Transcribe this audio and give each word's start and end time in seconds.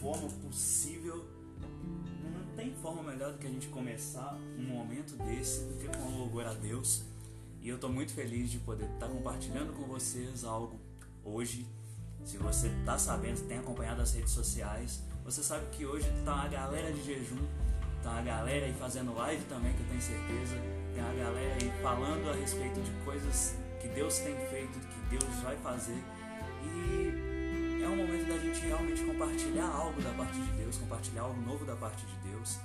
forma 0.00 0.28
possível, 0.28 1.24
não 2.22 2.56
tem 2.56 2.74
forma 2.74 3.02
melhor 3.02 3.32
do 3.32 3.38
que 3.38 3.46
a 3.46 3.50
gente 3.50 3.68
começar 3.68 4.38
um 4.58 4.62
momento 4.62 5.16
desse 5.24 5.64
do 5.64 5.74
que 5.78 5.88
com 5.88 6.18
louvor 6.18 6.46
a 6.46 6.54
Deus. 6.54 7.04
E 7.60 7.68
eu 7.68 7.76
estou 7.76 7.90
muito 7.90 8.12
feliz 8.12 8.50
de 8.50 8.58
poder 8.58 8.84
estar 8.84 9.06
tá 9.06 9.08
compartilhando 9.08 9.72
com 9.72 9.84
vocês 9.84 10.44
algo 10.44 10.78
hoje. 11.24 11.66
Se 12.24 12.36
você 12.38 12.68
está 12.68 12.98
sabendo, 12.98 13.46
tem 13.46 13.58
acompanhado 13.58 14.02
as 14.02 14.14
redes 14.14 14.32
sociais, 14.32 15.02
você 15.24 15.42
sabe 15.42 15.66
que 15.70 15.86
hoje 15.86 16.06
tá 16.24 16.34
uma 16.34 16.48
galera 16.48 16.92
de 16.92 17.02
jejum, 17.04 17.38
tá 18.02 18.10
uma 18.10 18.22
galera 18.22 18.66
aí 18.66 18.74
fazendo 18.74 19.14
live 19.14 19.44
também, 19.44 19.72
que 19.74 19.80
eu 19.80 19.86
tenho 19.86 20.02
certeza. 20.02 20.56
Tem 20.94 21.02
uma 21.02 21.14
galera 21.14 21.54
aí 21.54 21.82
falando 21.82 22.30
a 22.30 22.34
respeito 22.34 22.80
de 22.80 22.90
coisas 23.04 23.56
que 23.80 23.88
Deus 23.88 24.18
tem 24.18 24.34
feito, 24.48 24.78
que 24.78 25.18
Deus 25.18 25.34
vai 25.42 25.56
fazer. 25.58 26.02
E 26.64 27.25
é 27.86 27.88
um 27.88 27.96
momento 27.96 28.28
da 28.28 28.38
gente 28.38 28.66
realmente 28.66 29.04
compartilhar 29.04 29.68
algo 29.68 30.00
da 30.02 30.10
parte 30.10 30.38
de 30.40 30.52
Deus, 30.52 30.76
compartilhar 30.76 31.22
algo 31.22 31.40
novo 31.40 31.64
da 31.64 31.76
parte 31.76 32.04
de 32.04 32.30
Deus. 32.30 32.58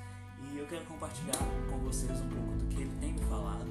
E 0.43 0.57
eu 0.57 0.65
quero 0.65 0.83
compartilhar 0.85 1.37
com 1.69 1.77
vocês 1.77 2.19
um 2.19 2.29
pouco 2.29 2.51
do 2.57 2.65
que 2.65 2.81
ele 2.81 2.91
tem 2.99 3.13
me 3.13 3.21
falado. 3.25 3.69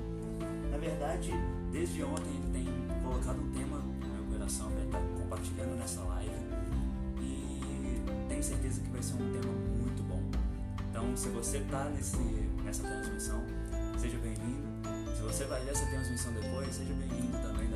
Na 0.71 0.79
verdade, 0.79 1.33
desde 1.73 2.03
ontem 2.03 2.31
ele 2.31 2.53
tem 2.53 3.03
colocado 3.03 3.41
um 3.41 3.51
tema 3.53 3.79
no 3.79 3.93
meu 3.93 4.33
coração 4.33 4.71
para 4.71 4.85
estar 4.85 5.01
compartilhando 5.19 5.77
nessa 5.77 6.01
live 6.01 6.51
tenho 8.41 8.55
certeza 8.55 8.81
que 8.81 8.89
vai 8.89 9.03
ser 9.03 9.15
um 9.15 9.33
tema 9.33 9.53
muito 9.53 10.03
bom. 10.05 10.23
Então, 10.89 11.15
se 11.15 11.29
você 11.29 11.59
está 11.59 11.85
nessa 11.91 12.83
transmissão, 12.83 13.45
seja 13.99 14.17
bem-vindo. 14.17 14.67
Se 15.15 15.21
você 15.21 15.45
vai 15.45 15.63
ver 15.63 15.73
essa 15.73 15.85
transmissão 15.85 16.33
depois, 16.33 16.75
seja 16.75 16.95
bem-vindo 16.95 17.37
também 17.39 17.69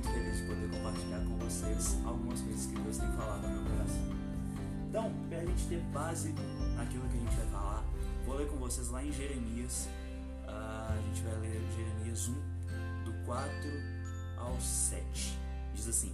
muito 0.00 0.12
feliz 0.12 0.38
de 0.38 0.44
poder 0.44 0.70
compartilhar 0.70 1.18
com 1.26 1.36
vocês 1.36 1.98
algumas 2.06 2.40
coisas 2.40 2.66
que 2.66 2.78
Deus 2.80 2.96
tem 2.96 3.12
falado 3.12 3.42
no 3.42 3.62
meu 3.62 3.70
coração. 3.70 4.16
Então, 4.88 5.12
para 5.28 5.38
a 5.38 5.44
gente 5.44 5.66
ter 5.68 5.80
base 5.92 6.34
naquilo 6.74 7.06
que 7.08 7.16
a 7.18 7.20
gente 7.20 7.36
vai 7.36 7.46
falar, 7.48 7.84
vou 8.24 8.36
ler 8.36 8.48
com 8.48 8.56
vocês 8.56 8.88
lá 8.88 9.04
em 9.04 9.12
Jeremias. 9.12 9.88
Uh, 10.44 10.48
a 10.48 11.02
gente 11.06 11.20
vai 11.22 11.38
ler 11.40 11.62
Jeremias 11.76 12.28
1, 12.28 12.34
do 13.04 13.12
4 13.26 13.50
ao 14.38 14.58
7. 14.58 15.38
Diz 15.74 15.86
assim: 15.86 16.12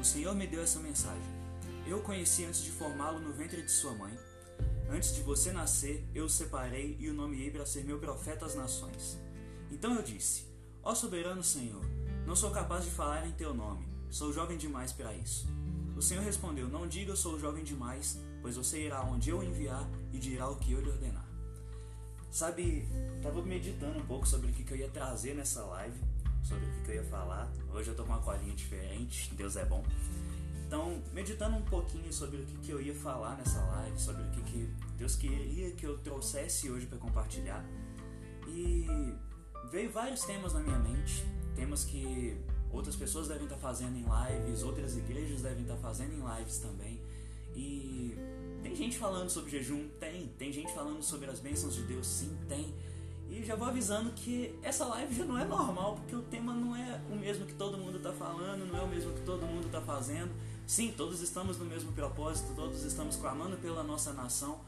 O 0.00 0.04
Senhor 0.04 0.34
me 0.34 0.46
deu 0.46 0.62
essa 0.62 0.78
mensagem. 0.78 1.38
Eu 1.86 2.00
conheci 2.00 2.46
antes 2.46 2.62
de 2.62 2.70
formá-lo 2.70 3.20
no 3.20 3.34
ventre 3.34 3.60
de 3.60 3.70
sua 3.70 3.92
mãe. 3.92 4.16
Antes 4.90 5.14
de 5.14 5.20
você 5.20 5.52
nascer, 5.52 6.08
eu 6.14 6.24
o 6.24 6.30
separei 6.30 6.96
e 6.98 7.10
o 7.10 7.14
nomeei 7.14 7.50
para 7.50 7.66
ser 7.66 7.84
meu 7.84 7.98
profeta 7.98 8.46
às 8.46 8.54
nações. 8.54 9.18
Então 9.70 9.94
eu 9.94 10.02
disse: 10.02 10.46
Ó 10.82 10.94
soberano 10.94 11.44
Senhor, 11.44 11.84
não 12.28 12.36
sou 12.36 12.50
capaz 12.50 12.84
de 12.84 12.90
falar 12.90 13.26
em 13.26 13.32
teu 13.32 13.54
nome, 13.54 13.88
sou 14.10 14.30
jovem 14.34 14.58
demais 14.58 14.92
para 14.92 15.14
isso. 15.14 15.48
O 15.96 16.02
Senhor 16.02 16.22
respondeu: 16.22 16.68
Não 16.68 16.86
diga 16.86 17.12
eu 17.12 17.16
sou 17.16 17.40
jovem 17.40 17.64
demais, 17.64 18.18
pois 18.42 18.54
você 18.54 18.84
irá 18.84 19.02
onde 19.02 19.30
eu 19.30 19.42
enviar 19.42 19.88
e 20.12 20.18
dirá 20.18 20.46
o 20.46 20.56
que 20.56 20.72
eu 20.72 20.80
lhe 20.82 20.90
ordenar. 20.90 21.26
Sabe, 22.30 22.86
estava 23.16 23.40
meditando 23.40 23.98
um 23.98 24.04
pouco 24.04 24.28
sobre 24.28 24.50
o 24.50 24.52
que 24.52 24.70
eu 24.70 24.76
ia 24.76 24.90
trazer 24.90 25.34
nessa 25.34 25.64
live, 25.64 25.98
sobre 26.44 26.66
o 26.66 26.82
que 26.82 26.90
eu 26.90 26.96
ia 26.96 27.04
falar. 27.04 27.50
Hoje 27.72 27.88
eu 27.88 27.96
tô 27.96 28.04
com 28.04 28.12
uma 28.12 28.20
colinha 28.20 28.54
diferente, 28.54 29.34
Deus 29.34 29.56
é 29.56 29.64
bom. 29.64 29.82
Então, 30.66 31.02
meditando 31.14 31.56
um 31.56 31.64
pouquinho 31.64 32.12
sobre 32.12 32.42
o 32.42 32.44
que, 32.44 32.58
que 32.58 32.70
eu 32.70 32.78
ia 32.78 32.94
falar 32.94 33.38
nessa 33.38 33.58
live, 33.58 33.98
sobre 33.98 34.22
o 34.22 34.30
que, 34.32 34.42
que 34.42 34.70
Deus 34.98 35.16
queria 35.16 35.70
que 35.70 35.86
eu 35.86 35.96
trouxesse 35.96 36.70
hoje 36.70 36.84
para 36.84 36.98
compartilhar, 36.98 37.64
e 38.46 38.86
veio 39.70 39.90
vários 39.90 40.20
temas 40.24 40.52
na 40.52 40.60
minha 40.60 40.78
mente, 40.78 41.24
temas 41.58 41.84
que 41.84 42.36
outras 42.70 42.94
pessoas 42.94 43.26
devem 43.26 43.44
estar 43.44 43.56
fazendo 43.56 43.96
em 43.96 44.04
lives, 44.04 44.62
outras 44.62 44.96
igrejas 44.96 45.42
devem 45.42 45.62
estar 45.62 45.76
fazendo 45.76 46.12
em 46.14 46.38
lives 46.38 46.58
também. 46.58 47.00
E 47.56 48.16
tem 48.62 48.76
gente 48.76 48.96
falando 48.96 49.28
sobre 49.28 49.50
jejum? 49.50 49.88
Tem. 49.98 50.28
Tem 50.38 50.52
gente 50.52 50.72
falando 50.72 51.02
sobre 51.02 51.28
as 51.28 51.40
bênçãos 51.40 51.74
de 51.74 51.82
Deus? 51.82 52.06
Sim, 52.06 52.36
tem. 52.48 52.72
E 53.28 53.44
já 53.44 53.56
vou 53.56 53.66
avisando 53.68 54.12
que 54.12 54.54
essa 54.62 54.84
live 54.86 55.14
já 55.14 55.24
não 55.24 55.36
é 55.36 55.44
normal, 55.44 55.96
porque 55.96 56.14
o 56.14 56.22
tema 56.22 56.54
não 56.54 56.74
é 56.74 57.00
o 57.10 57.16
mesmo 57.16 57.44
que 57.44 57.54
todo 57.54 57.76
mundo 57.76 57.98
está 57.98 58.12
falando, 58.12 58.64
não 58.64 58.78
é 58.78 58.82
o 58.82 58.88
mesmo 58.88 59.12
que 59.12 59.20
todo 59.22 59.44
mundo 59.44 59.66
está 59.66 59.80
fazendo. 59.80 60.30
Sim, 60.66 60.94
todos 60.96 61.20
estamos 61.20 61.58
no 61.58 61.64
mesmo 61.64 61.92
propósito, 61.92 62.54
todos 62.54 62.84
estamos 62.84 63.16
clamando 63.16 63.56
pela 63.56 63.82
nossa 63.82 64.12
nação, 64.12 64.60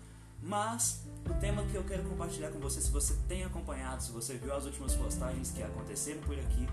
mas 0.43 1.03
o 1.29 1.35
tema 1.41 1.63
que 1.65 1.75
eu 1.75 1.85
quero 1.85 2.03
compartilhar 2.05 2.51
com 2.51 2.59
você, 2.59 2.81
se 2.81 2.91
você 2.91 3.15
tem 3.29 3.45
acompanhado, 3.45 4.03
se 4.03 4.13
você 4.13 4.35
viu 4.35 4.55
as 4.55 4.65
últimas 4.65 4.95
postagens 4.95 5.51
que 5.51 5.63
aconteceram 5.63 6.21
por 6.23 6.39
aqui, 6.39 6.69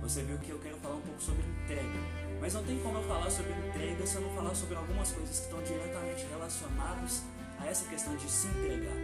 você 0.00 0.22
viu 0.22 0.38
que 0.38 0.50
eu 0.50 0.58
quero 0.58 0.76
falar 0.78 0.96
um 0.96 1.00
pouco 1.00 1.20
sobre 1.20 1.42
entrega. 1.42 1.98
Mas 2.40 2.54
não 2.54 2.64
tem 2.64 2.78
como 2.80 2.98
eu 2.98 3.04
falar 3.04 3.30
sobre 3.30 3.52
entrega 3.52 4.06
se 4.06 4.16
eu 4.16 4.22
não 4.22 4.30
falar 4.34 4.54
sobre 4.54 4.76
algumas 4.76 5.12
coisas 5.12 5.38
que 5.38 5.44
estão 5.44 5.62
diretamente 5.62 6.26
relacionadas 6.30 7.22
a 7.58 7.66
essa 7.66 7.88
questão 7.88 8.16
de 8.16 8.30
se 8.30 8.46
entregar. 8.48 8.96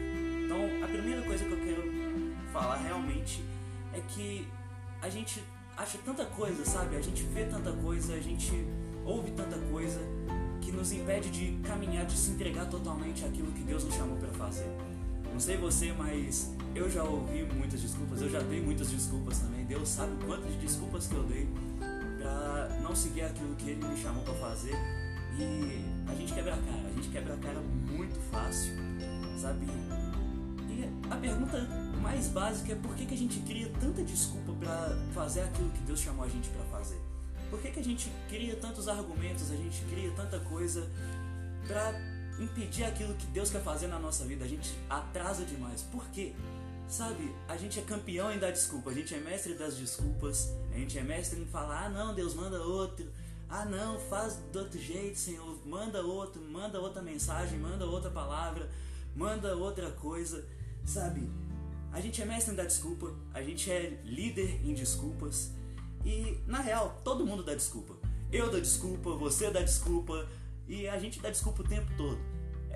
Então, 0.44 0.84
a 0.84 0.88
primeira 0.88 1.22
coisa 1.22 1.44
que 1.44 1.52
eu 1.52 1.58
quero 1.58 1.82
falar 2.52 2.76
realmente 2.76 3.44
é 3.92 4.00
que 4.00 4.48
a 5.02 5.08
gente 5.10 5.44
acha 5.76 5.98
tanta 5.98 6.24
coisa, 6.24 6.64
sabe? 6.64 6.96
A 6.96 7.02
gente 7.02 7.22
vê 7.24 7.44
tanta 7.44 7.72
coisa, 7.72 8.14
a 8.14 8.20
gente 8.20 8.66
ouve 9.04 9.30
tanta 9.32 9.58
coisa 9.70 10.00
que 10.66 10.72
nos 10.72 10.90
impede 10.90 11.30
de 11.30 11.52
caminhar, 11.62 12.04
de 12.04 12.18
se 12.18 12.32
entregar 12.32 12.66
totalmente 12.66 13.24
àquilo 13.24 13.52
que 13.52 13.62
Deus 13.62 13.84
nos 13.84 13.94
chamou 13.94 14.16
para 14.16 14.30
fazer. 14.30 14.68
Não 15.32 15.38
sei 15.38 15.56
você, 15.56 15.92
mas 15.92 16.52
eu 16.74 16.90
já 16.90 17.04
ouvi 17.04 17.44
muitas 17.54 17.80
desculpas, 17.80 18.20
eu 18.20 18.28
já 18.28 18.40
dei 18.40 18.60
muitas 18.60 18.90
desculpas 18.90 19.38
também. 19.38 19.64
Deus 19.64 19.88
sabe 19.88 20.12
quantas 20.24 20.52
desculpas 20.56 21.06
que 21.06 21.14
eu 21.14 21.22
dei 21.22 21.48
para 22.18 22.80
não 22.82 22.96
seguir 22.96 23.22
aquilo 23.22 23.54
que 23.54 23.70
Ele 23.70 23.86
me 23.86 23.96
chamou 23.96 24.24
para 24.24 24.34
fazer. 24.34 24.74
E 25.38 25.84
a 26.10 26.14
gente 26.16 26.32
quebra 26.32 26.54
a 26.54 26.58
cara, 26.58 26.88
a 26.88 26.92
gente 26.92 27.08
quebra 27.10 27.34
a 27.34 27.36
cara 27.36 27.60
muito 27.60 28.18
fácil, 28.32 28.72
sabe? 29.40 29.66
E 30.68 30.90
a 31.08 31.16
pergunta 31.16 31.58
mais 32.02 32.26
básica 32.26 32.72
é 32.72 32.76
por 32.76 32.92
que, 32.96 33.06
que 33.06 33.14
a 33.14 33.18
gente 33.18 33.38
cria 33.40 33.70
tanta 33.78 34.02
desculpa 34.02 34.52
para 34.58 34.98
fazer 35.14 35.42
aquilo 35.42 35.70
que 35.70 35.80
Deus 35.82 36.00
chamou 36.00 36.24
a 36.24 36.28
gente 36.28 36.48
para 36.48 36.64
fazer? 36.64 37.05
Por 37.50 37.60
que, 37.60 37.70
que 37.70 37.80
a 37.80 37.84
gente 37.84 38.10
cria 38.28 38.56
tantos 38.56 38.88
argumentos, 38.88 39.50
a 39.50 39.56
gente 39.56 39.82
cria 39.90 40.10
tanta 40.12 40.40
coisa 40.40 40.88
para 41.66 41.94
impedir 42.38 42.84
aquilo 42.84 43.14
que 43.14 43.26
Deus 43.26 43.50
quer 43.50 43.62
fazer 43.62 43.86
na 43.86 43.98
nossa 43.98 44.24
vida? 44.24 44.44
A 44.44 44.48
gente 44.48 44.76
atrasa 44.88 45.44
demais. 45.44 45.82
Por 45.82 46.06
quê? 46.08 46.34
Sabe, 46.88 47.34
a 47.48 47.56
gente 47.56 47.80
é 47.80 47.82
campeão 47.82 48.32
em 48.32 48.38
dar 48.38 48.52
desculpa, 48.52 48.90
a 48.90 48.94
gente 48.94 49.12
é 49.12 49.18
mestre 49.18 49.54
das 49.54 49.76
desculpas, 49.76 50.52
a 50.72 50.78
gente 50.78 50.96
é 50.96 51.02
mestre 51.02 51.40
em 51.40 51.46
falar: 51.46 51.86
ah, 51.86 51.88
não, 51.88 52.14
Deus 52.14 52.32
manda 52.32 52.62
outro, 52.62 53.10
ah, 53.48 53.64
não, 53.64 53.98
faz 53.98 54.36
do 54.52 54.60
outro 54.60 54.78
jeito, 54.80 55.18
Senhor, 55.18 55.58
manda 55.66 56.00
outro, 56.02 56.40
manda 56.40 56.80
outra 56.80 57.02
mensagem, 57.02 57.58
manda 57.58 57.84
outra 57.86 58.08
palavra, 58.08 58.70
manda 59.16 59.56
outra 59.56 59.90
coisa, 59.90 60.46
sabe? 60.84 61.28
A 61.92 62.00
gente 62.00 62.22
é 62.22 62.24
mestre 62.24 62.52
em 62.52 62.56
dar 62.56 62.66
desculpa, 62.66 63.12
a 63.34 63.42
gente 63.42 63.70
é 63.70 64.00
líder 64.04 64.60
em 64.64 64.72
desculpas, 64.72 65.50
e 66.06 66.40
na 66.46 66.60
real, 66.60 67.00
todo 67.02 67.26
mundo 67.26 67.42
dá 67.42 67.52
desculpa. 67.52 67.94
Eu 68.30 68.48
dou 68.48 68.60
desculpa, 68.60 69.10
você 69.16 69.50
dá 69.50 69.60
desculpa 69.60 70.28
e 70.68 70.88
a 70.88 70.96
gente 71.00 71.20
dá 71.20 71.30
desculpa 71.30 71.62
o 71.62 71.68
tempo 71.68 71.90
todo. 71.96 72.18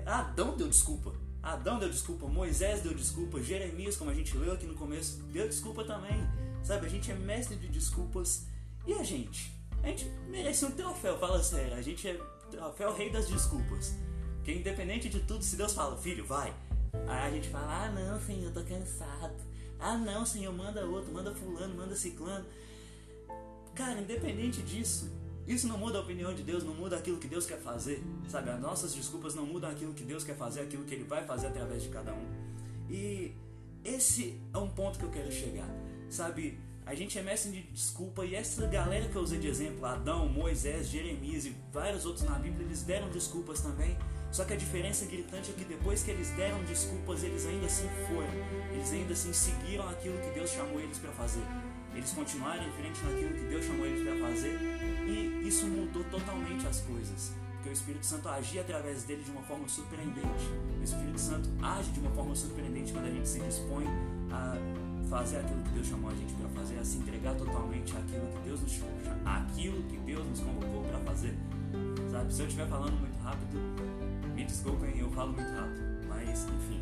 Adão 0.05 0.57
deu 0.57 0.67
desculpa. 0.67 1.13
Adão 1.41 1.79
deu 1.79 1.89
desculpa, 1.89 2.27
Moisés 2.27 2.81
deu 2.81 2.93
desculpa, 2.93 3.41
Jeremias, 3.41 3.95
como 3.95 4.11
a 4.11 4.13
gente 4.13 4.37
leu 4.37 4.51
aqui 4.51 4.65
no 4.65 4.75
começo, 4.75 5.23
deu 5.31 5.47
desculpa 5.47 5.85
também. 5.85 6.21
Sabe, 6.61 6.85
a 6.85 6.89
gente 6.89 7.09
é 7.09 7.15
mestre 7.15 7.55
de 7.55 7.69
desculpas. 7.69 8.45
E 8.85 8.93
a 8.93 9.01
gente? 9.01 9.51
A 9.81 9.87
gente 9.87 10.05
merece 10.27 10.65
um 10.65 10.71
troféu, 10.71 11.17
fala 11.17 11.41
sério. 11.41 11.73
A 11.73 11.81
gente 11.81 12.07
é 12.07 12.19
troféu 12.51 12.93
rei 12.93 13.09
das 13.09 13.29
desculpas. 13.29 13.95
Que 14.43 14.51
independente 14.51 15.07
de 15.07 15.21
tudo, 15.21 15.43
se 15.43 15.55
Deus 15.55 15.73
fala, 15.73 15.97
filho, 15.97 16.25
vai. 16.25 16.53
Aí 17.07 17.29
a 17.29 17.31
gente 17.31 17.47
fala, 17.47 17.85
ah 17.85 17.91
não, 17.91 18.19
senhor, 18.19 18.49
eu 18.49 18.53
tô 18.53 18.63
cansado. 18.63 19.35
Ah 19.79 19.97
não, 19.97 20.25
senhor, 20.25 20.53
manda 20.53 20.85
outro, 20.85 21.13
manda 21.13 21.33
fulano, 21.33 21.73
manda 21.75 21.95
ciclano. 21.95 22.45
Cara, 23.73 23.99
independente 23.99 24.61
disso, 24.61 25.09
isso 25.47 25.67
não 25.67 25.77
muda 25.77 25.97
a 25.97 26.01
opinião 26.01 26.33
de 26.33 26.43
Deus, 26.43 26.63
não 26.63 26.73
muda 26.73 26.97
aquilo 26.97 27.17
que 27.17 27.27
Deus 27.27 27.45
quer 27.45 27.59
fazer, 27.59 28.03
sabe? 28.27 28.49
As 28.49 28.59
nossas 28.59 28.93
desculpas 28.93 29.33
não 29.33 29.45
mudam 29.45 29.69
aquilo 29.69 29.93
que 29.93 30.03
Deus 30.03 30.23
quer 30.23 30.35
fazer, 30.35 30.61
aquilo 30.61 30.83
que 30.83 30.93
Ele 30.93 31.03
vai 31.03 31.25
fazer 31.25 31.47
através 31.47 31.83
de 31.83 31.89
cada 31.89 32.13
um. 32.13 32.25
E 32.89 33.33
esse 33.83 34.39
é 34.53 34.57
um 34.57 34.69
ponto 34.69 34.99
que 34.99 35.05
eu 35.05 35.09
quero 35.09 35.31
chegar, 35.31 35.69
sabe? 36.09 36.59
A 36.85 36.93
gente 36.93 37.17
é 37.17 37.21
mestre 37.21 37.51
de 37.51 37.61
desculpa 37.63 38.25
e 38.25 38.35
essa 38.35 38.65
galera 38.67 39.07
que 39.07 39.15
eu 39.15 39.21
usei 39.21 39.39
de 39.39 39.47
exemplo, 39.47 39.85
Adão, 39.85 40.27
Moisés, 40.27 40.87
Jeremias 40.87 41.45
e 41.45 41.55
vários 41.71 42.05
outros 42.05 42.27
na 42.27 42.37
Bíblia, 42.37 42.65
eles 42.65 42.83
deram 42.83 43.09
desculpas 43.09 43.61
também. 43.61 43.97
Só 44.31 44.45
que 44.45 44.53
a 44.53 44.57
diferença 44.57 45.05
gritante 45.05 45.51
é 45.51 45.53
que 45.53 45.65
depois 45.65 46.03
que 46.03 46.11
eles 46.11 46.29
deram 46.31 46.63
desculpas, 46.63 47.23
eles 47.23 47.45
ainda 47.45 47.65
assim 47.65 47.87
foram. 48.07 48.73
Eles 48.73 48.91
ainda 48.91 49.13
assim 49.13 49.33
seguiram 49.33 49.87
aquilo 49.89 50.17
que 50.19 50.31
Deus 50.31 50.49
chamou 50.49 50.79
eles 50.79 50.97
para 50.97 51.11
fazer 51.11 51.41
eles 51.93 52.11
continuarem 52.11 52.67
em 52.67 52.71
frente 52.71 53.03
naquilo 53.03 53.33
que 53.33 53.45
Deus 53.45 53.65
chamou 53.65 53.85
eles 53.85 54.07
para 54.07 54.27
fazer 54.27 54.57
e 55.07 55.47
isso 55.47 55.65
mudou 55.67 56.03
totalmente 56.05 56.65
as 56.67 56.81
coisas. 56.81 57.33
Porque 57.55 57.69
o 57.69 57.73
Espírito 57.73 58.05
Santo 58.05 58.27
agia 58.29 58.61
através 58.61 59.03
dele 59.03 59.23
de 59.23 59.31
uma 59.31 59.43
forma 59.43 59.67
surpreendente. 59.67 60.49
O 60.79 60.83
Espírito 60.83 61.19
Santo 61.19 61.49
age 61.61 61.91
de 61.91 61.99
uma 61.99 62.09
forma 62.11 62.35
surpreendente 62.35 62.91
quando 62.91 63.05
a 63.05 63.11
gente 63.11 63.27
se 63.27 63.39
dispõe 63.39 63.85
a 64.31 64.57
fazer 65.09 65.37
aquilo 65.37 65.61
que 65.63 65.69
Deus 65.69 65.87
chamou 65.87 66.09
a 66.09 66.15
gente 66.15 66.33
para 66.33 66.49
fazer, 66.49 66.79
a 66.79 66.85
se 66.85 66.97
entregar 66.97 67.35
totalmente 67.35 67.95
àquilo 67.95 68.27
que 68.27 68.39
Deus 68.45 68.61
nos 68.61 68.79
aquilo 69.25 69.83
que 69.83 69.97
Deus 69.97 70.25
nos 70.25 70.39
convocou 70.39 70.83
para 70.83 70.99
fazer. 71.01 71.35
Sabe? 72.09 72.33
Se 72.33 72.41
eu 72.41 72.47
estiver 72.47 72.67
falando 72.67 72.99
muito 72.99 73.21
rápido, 73.21 73.59
me 74.33 74.43
desculpem, 74.43 74.97
eu 74.97 75.11
falo 75.11 75.33
muito 75.33 75.51
rápido. 75.51 76.07
Mas, 76.07 76.45
enfim. 76.45 76.81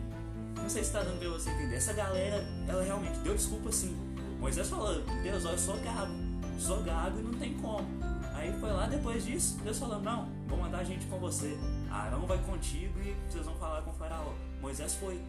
Não 0.56 0.70
sei 0.70 0.84
se 0.84 0.92
tá 0.92 1.04
dando 1.04 1.20
pra 1.20 1.30
você 1.30 1.50
entender. 1.50 1.76
Essa 1.76 1.94
galera, 1.94 2.46
ela 2.68 2.84
realmente 2.84 3.20
deu 3.20 3.34
desculpa 3.34 3.72
sim. 3.72 3.98
Moisés 4.40 4.70
falou, 4.70 5.02
Deus, 5.22 5.44
eu 5.44 5.58
sou 5.58 5.78
gago. 5.82 6.14
Sou 6.58 6.82
gago 6.84 7.20
e 7.20 7.24
não 7.24 7.34
tem 7.34 7.54
como. 7.56 7.88
Aí 8.34 8.58
foi 8.60 8.72
lá 8.72 8.88
depois 8.88 9.26
disso, 9.26 9.60
Deus 9.64 9.78
falou, 9.78 10.02
não, 10.02 10.30
vou 10.48 10.58
mandar 10.58 10.84
gente 10.86 11.06
com 11.08 11.20
você. 11.20 11.58
Arão 11.92 12.26
vai 12.26 12.38
contigo 12.44 12.98
e 13.00 13.14
vocês 13.30 13.46
vão 13.46 13.56
falar 13.56 13.82
com 13.82 13.92
o 13.92 13.94
faraó. 13.94 14.34
Moisés 14.62 14.96
foi. 14.96 15.20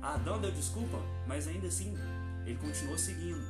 Adão 0.00 0.40
deu 0.40 0.50
desculpa, 0.50 0.98
mas 1.26 1.46
ainda 1.46 1.66
assim 1.66 1.94
ele 2.46 2.58
continuou 2.58 2.98
seguindo. 2.98 3.42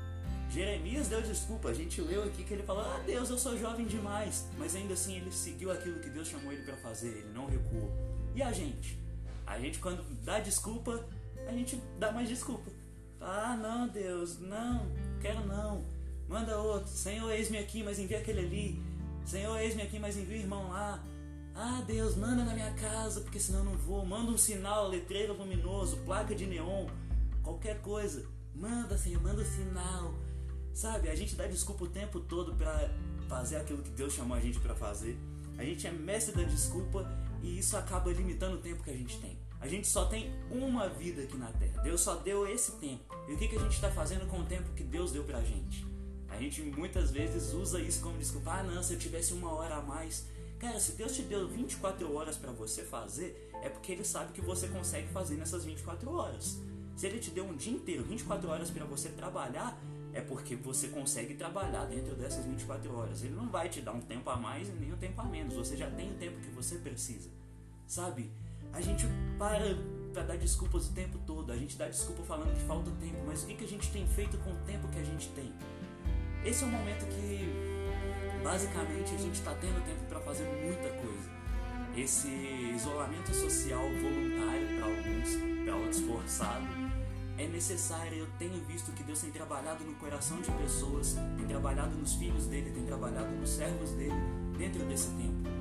Jeremias 0.51 1.09
deu 1.09 1.21
desculpa, 1.23 1.69
a 1.69 1.75
gente 1.75 2.01
leu 2.01 2.23
aqui 2.25 2.45
que 2.45 2.55
ele 2.55 2.63
falou: 2.63 2.83
Ah, 2.83 3.01
Deus, 3.05 3.29
eu 3.31 3.39
sou 3.39 3.59
jovem 3.59 3.87
demais. 3.87 4.47
Mas 4.57 4.77
ainda 4.77 4.95
assim 4.95 5.17
ele 5.17 5.33
seguiu 5.33 5.73
aquilo 5.73 5.99
que 6.01 6.11
Deus 6.11 6.29
chamou 6.29 6.53
ele 6.53 6.63
para 6.63 6.77
fazer, 6.77 7.09
ele 7.09 7.33
não 7.35 7.47
recuou. 7.47 7.93
E 8.35 8.43
a 8.43 8.53
gente? 8.53 8.99
A 9.47 9.59
gente, 9.59 9.79
quando 9.79 10.05
dá 10.23 10.39
desculpa, 10.39 11.05
a 11.47 11.53
gente 11.53 11.81
dá 11.99 12.13
mais 12.13 12.29
desculpa. 12.29 12.71
Ah, 13.21 13.57
não, 13.57 13.89
Deus, 13.89 14.39
não, 14.39 14.87
quero 15.25 15.47
não. 15.47 15.83
Manda 16.29 16.59
outro. 16.59 16.91
Senhor, 16.91 17.31
eis-me 17.31 17.57
aqui, 17.57 17.83
mas 17.83 17.99
envia 17.99 18.19
aquele 18.19 18.41
ali. 18.41 18.83
Senhor, 19.25 19.57
eis-me 19.59 19.81
aqui, 19.81 19.99
mas 19.99 20.19
envia 20.19 20.37
o 20.37 20.41
irmão 20.41 20.69
lá. 20.69 21.03
Ah, 21.55 21.83
Deus, 21.87 22.15
manda 22.15 22.45
na 22.45 22.53
minha 22.53 22.73
casa, 22.75 23.23
porque 23.23 23.41
senão 23.41 23.61
eu 23.61 23.65
não 23.65 23.77
vou. 23.79 24.05
Manda 24.05 24.31
um 24.31 24.37
sinal, 24.37 24.89
letreiro 24.89 25.33
luminoso, 25.33 25.97
placa 26.05 26.35
de 26.35 26.47
neon, 26.47 26.87
qualquer 27.43 27.81
coisa. 27.81 28.27
Manda, 28.55 28.99
Senhor, 28.99 29.23
manda 29.23 29.41
um 29.41 29.45
sinal. 29.47 30.15
Sabe, 30.75 31.09
a 31.09 31.15
gente 31.15 31.35
dá 31.37 31.47
desculpa 31.47 31.85
o 31.85 31.89
tempo 31.89 32.21
todo 32.21 32.55
para 32.57 32.91
fazer 33.27 33.57
aquilo 33.57 33.83
que 33.83 33.91
Deus 33.91 34.13
chamou 34.13 34.37
a 34.37 34.41
gente 34.41 34.61
para 34.61 34.75
fazer. 34.75 35.17
A 35.57 35.65
gente 35.65 35.87
é 35.87 35.91
mestre 35.91 36.35
da 36.35 36.43
desculpa 36.43 37.09
e 37.43 37.59
isso 37.59 37.77
acaba 37.77 38.13
limitando 38.13 38.57
o 38.57 38.61
tempo 38.61 38.83
que 38.83 38.91
a 38.91 38.97
gente 38.97 39.19
tem. 39.21 39.39
A 39.65 39.67
gente 39.67 39.87
só 39.87 40.05
tem 40.05 40.31
uma 40.51 40.91
vida 40.91 41.23
aqui 41.23 41.39
na 41.39 41.51
Terra. 41.53 41.81
Deus 41.83 42.03
só 42.03 42.17
deu 42.17 42.47
esse 42.47 42.73
tempo. 42.73 43.03
E 43.27 43.33
o 43.33 43.39
que, 43.39 43.49
que 43.49 43.57
a 43.57 43.61
gente 43.61 43.73
está 43.73 43.91
fazendo 43.91 44.29
com 44.29 44.41
o 44.41 44.45
tempo 44.45 44.75
que 44.75 44.85
Deus 44.85 45.11
deu 45.11 45.25
pra 45.25 45.41
gente? 45.41 45.87
A 46.29 46.37
gente 46.37 46.61
muitas 46.61 47.11
vezes 47.11 47.55
usa 47.55 47.81
isso 47.81 48.03
como 48.03 48.19
desculpa. 48.19 48.59
Ah, 48.59 48.63
não, 48.63 48.83
se 48.83 48.93
eu 48.93 48.99
tivesse 48.99 49.33
uma 49.33 49.51
hora 49.55 49.77
a 49.77 49.81
mais, 49.81 50.27
Cara, 50.59 50.79
se 50.79 50.93
Deus 50.93 51.15
te 51.15 51.23
deu 51.23 51.49
24 51.49 52.15
horas 52.15 52.37
para 52.37 52.53
você 52.53 52.83
fazer, 52.83 53.51
é 53.63 53.69
porque 53.69 53.93
Ele 53.93 54.05
sabe 54.05 54.33
que 54.33 54.41
você 54.41 54.69
consegue 54.69 55.09
fazer 55.09 55.37
nessas 55.37 55.65
24 55.65 56.11
horas. 56.11 56.59
Se 56.97 57.07
Ele 57.07 57.19
te 57.19 57.31
deu 57.31 57.45
um 57.45 57.57
dia 57.57 57.73
inteiro, 57.73 58.05
24 58.05 58.49
horas 58.49 58.71
para 58.71 58.85
você 58.85 59.09
trabalhar, 59.11 59.79
é 60.13 60.21
porque 60.21 60.55
você 60.55 60.89
consegue 60.89 61.35
trabalhar 61.35 61.85
dentro 61.87 62.15
dessas 62.15 62.47
24 62.47 62.97
horas. 62.97 63.23
Ele 63.23 63.35
não 63.35 63.51
vai 63.51 63.69
te 63.69 63.81
dar 63.81 63.93
um 63.93 64.01
tempo 64.01 64.31
a 64.31 64.37
mais 64.37 64.69
e 64.69 64.73
nem 64.73 64.93
um 64.93 64.97
tempo 64.97 65.21
a 65.21 65.25
menos. 65.25 65.55
Você 65.55 65.77
já 65.77 65.91
tem 65.91 66.13
o 66.13 66.15
tempo 66.15 66.41
que 66.41 66.51
você 66.51 66.79
precisa. 66.79 67.29
Sabe? 67.87 68.31
A 68.75 68.81
gente 68.81 69.07
para 69.39 69.77
para 70.15 70.23
dar 70.23 70.39
desculpas 70.39 70.89
o 70.89 70.93
tempo 70.93 71.19
todo. 71.27 71.53
A 71.53 71.57
gente 71.57 71.77
dá 71.77 71.89
desculpa 71.89 72.23
falando 72.23 72.55
que 72.55 72.65
falta 72.65 72.91
tempo, 73.01 73.19
mas 73.27 73.43
o 73.43 73.47
que, 73.49 73.55
que 73.57 73.65
a 73.65 73.69
gente 73.69 73.91
tem 73.91 74.07
feito 74.07 74.39
com 74.39 74.51
o 74.51 74.57
tempo 74.65 74.87
que 74.89 75.01
a 75.01 75.03
gente 75.03 75.29
tem? 75.31 75.53
Esse 76.45 76.63
é 76.63 76.67
o 76.67 76.71
momento 76.71 77.05
que 77.07 78.43
basicamente 78.43 79.15
a 79.15 79.19
gente 79.19 79.35
está 79.35 79.53
tendo 79.55 79.85
tempo 79.85 80.05
para 80.09 80.21
fazer 80.21 80.45
muita 80.45 80.89
coisa. 81.01 81.35
Esse 81.97 82.29
isolamento 82.29 83.35
social 83.35 83.83
voluntário 83.83 84.79
para 84.79 84.87
alguns, 84.87 85.65
para 85.65 85.77
outros 85.77 86.01
forçado, 86.01 86.67
é 87.37 87.47
necessário. 87.49 88.19
Eu 88.19 88.29
tenho 88.39 88.65
visto 88.67 88.93
que 88.93 89.03
Deus 89.03 89.21
tem 89.21 89.31
trabalhado 89.31 89.85
no 89.85 89.95
coração 89.95 90.41
de 90.41 90.51
pessoas, 90.53 91.17
tem 91.37 91.47
trabalhado 91.47 91.97
nos 91.97 92.15
filhos 92.15 92.47
dele, 92.47 92.71
tem 92.71 92.85
trabalhado 92.85 93.31
nos 93.33 93.51
servos 93.51 93.91
dele 93.93 94.15
dentro 94.57 94.85
desse 94.85 95.09
tempo. 95.11 95.54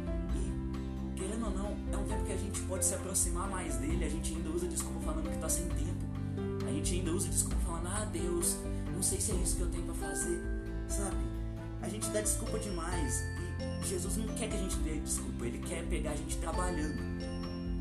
Querendo 1.43 1.57
ou 1.57 1.63
não, 1.63 1.93
é 1.93 1.97
um 1.97 2.07
tempo 2.07 2.25
que 2.25 2.31
a 2.31 2.37
gente 2.37 2.61
pode 2.61 2.85
se 2.85 2.95
aproximar 2.95 3.49
mais 3.49 3.75
dele. 3.75 4.05
A 4.05 4.09
gente 4.09 4.33
ainda 4.33 4.49
usa 4.49 4.65
desculpa 4.65 4.99
falando 5.01 5.27
que 5.27 5.35
está 5.35 5.49
sem 5.49 5.67
tempo. 5.67 6.65
A 6.65 6.71
gente 6.71 6.95
ainda 6.95 7.11
usa 7.11 7.27
desculpa 7.27 7.57
falando, 7.65 7.87
ah 7.87 8.05
Deus, 8.05 8.57
não 8.93 9.03
sei 9.03 9.19
se 9.19 9.33
é 9.33 9.35
isso 9.35 9.57
que 9.57 9.61
eu 9.63 9.69
tenho 9.69 9.83
para 9.83 9.95
fazer, 9.95 10.41
sabe? 10.87 11.17
a 11.81 11.89
gente 11.89 12.09
dá 12.11 12.21
desculpa 12.21 12.57
demais. 12.59 13.25
E 13.83 13.85
Jesus 13.85 14.15
não 14.15 14.27
quer 14.35 14.47
que 14.47 14.55
a 14.55 14.59
gente 14.59 14.77
dê 14.77 14.99
desculpa, 14.99 15.45
ele 15.45 15.57
quer 15.59 15.83
pegar 15.87 16.11
a 16.11 16.15
gente 16.15 16.37
trabalhando. 16.37 16.97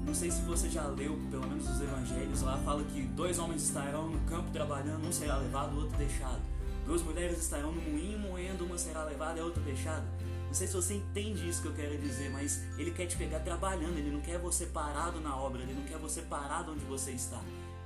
Não 0.04 0.12
sei 0.12 0.28
se 0.28 0.42
você 0.42 0.68
já 0.68 0.84
leu, 0.88 1.16
pelo 1.30 1.46
menos 1.46 1.70
os 1.70 1.80
evangelhos, 1.80 2.42
lá 2.42 2.58
fala 2.64 2.82
que 2.82 3.02
dois 3.02 3.38
homens 3.38 3.62
estarão 3.62 4.08
no 4.08 4.18
campo 4.28 4.50
trabalhando, 4.50 5.06
um 5.06 5.12
será 5.12 5.36
levado, 5.36 5.76
o 5.76 5.82
outro 5.82 5.96
deixado. 5.96 6.40
Duas 6.84 7.00
mulheres 7.02 7.38
estarão 7.38 7.70
no 7.70 7.80
moinho 7.80 8.18
moendo, 8.18 8.64
uma 8.64 8.76
será 8.76 9.04
levada 9.04 9.38
e 9.38 9.40
a 9.40 9.44
outra 9.44 9.62
deixada. 9.62 10.04
Não 10.52 10.56
sei 10.56 10.66
se 10.66 10.74
você 10.74 10.94
entende 10.96 11.48
isso 11.48 11.62
que 11.62 11.68
eu 11.68 11.72
quero 11.72 11.96
dizer, 11.96 12.28
mas 12.28 12.62
ele 12.76 12.90
quer 12.90 13.06
te 13.06 13.16
pegar 13.16 13.40
trabalhando, 13.40 13.96
ele 13.96 14.10
não 14.10 14.20
quer 14.20 14.38
você 14.38 14.66
parado 14.66 15.18
na 15.18 15.34
obra, 15.34 15.62
ele 15.62 15.72
não 15.72 15.82
quer 15.84 15.96
você 15.96 16.20
parado 16.20 16.72
onde 16.72 16.84
você 16.84 17.12
está. 17.12 17.42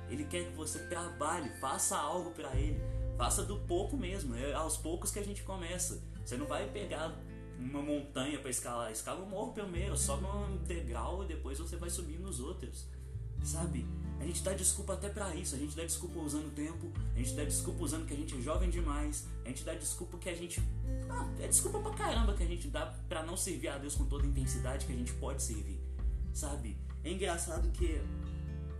Ele 0.09 0.25
quer 0.25 0.43
que 0.43 0.51
você 0.51 0.77
trabalhe, 0.89 1.49
faça 1.61 1.97
algo 1.97 2.31
para 2.31 2.53
ele. 2.57 2.77
Faça 3.17 3.45
do 3.45 3.57
pouco 3.59 3.95
mesmo, 3.95 4.35
é 4.35 4.51
aos 4.51 4.75
poucos 4.75 5.11
que 5.11 5.19
a 5.19 5.23
gente 5.23 5.43
começa. 5.43 6.03
Você 6.25 6.35
não 6.35 6.45
vai 6.45 6.67
pegar 6.67 7.17
uma 7.57 7.81
montanha 7.81 8.37
para 8.37 8.49
escalar, 8.49 8.91
escala 8.91 9.23
o 9.23 9.29
morro 9.29 9.53
primeiro, 9.53 9.95
sobe 9.95 10.25
um 10.25 10.57
degrau 10.65 11.23
e 11.23 11.27
depois 11.27 11.57
você 11.57 11.77
vai 11.77 11.89
subir 11.89 12.19
nos 12.19 12.41
outros. 12.41 12.85
Sabe? 13.45 13.85
A 14.19 14.25
gente 14.25 14.41
dá 14.41 14.53
desculpa 14.53 14.93
até 14.93 15.09
para 15.09 15.35
isso, 15.35 15.55
a 15.55 15.57
gente 15.57 15.75
dá 15.75 15.83
desculpa 15.83 16.19
usando 16.19 16.47
o 16.47 16.51
tempo, 16.51 16.91
a 17.15 17.17
gente 17.19 17.33
dá 17.33 17.43
desculpa 17.43 17.83
usando 17.83 18.05
que 18.05 18.13
a 18.13 18.17
gente 18.17 18.35
é 18.35 18.41
jovem 18.41 18.69
demais, 18.69 19.25
a 19.45 19.47
gente 19.47 19.63
dá 19.63 19.73
desculpa 19.73 20.17
que 20.17 20.29
a 20.29 20.35
gente. 20.35 20.61
Ah, 21.09 21.29
é 21.39 21.47
desculpa 21.47 21.79
pra 21.79 21.91
caramba 21.91 22.33
que 22.33 22.43
a 22.43 22.47
gente 22.47 22.67
dá 22.67 22.93
para 23.07 23.23
não 23.23 23.37
servir 23.37 23.69
a 23.69 23.77
Deus 23.77 23.95
com 23.95 24.05
toda 24.05 24.23
a 24.23 24.27
intensidade 24.27 24.85
que 24.85 24.91
a 24.91 24.95
gente 24.95 25.13
pode 25.13 25.41
servir. 25.41 25.79
Sabe? 26.33 26.77
É 27.03 27.11
engraçado 27.11 27.69
que 27.71 28.01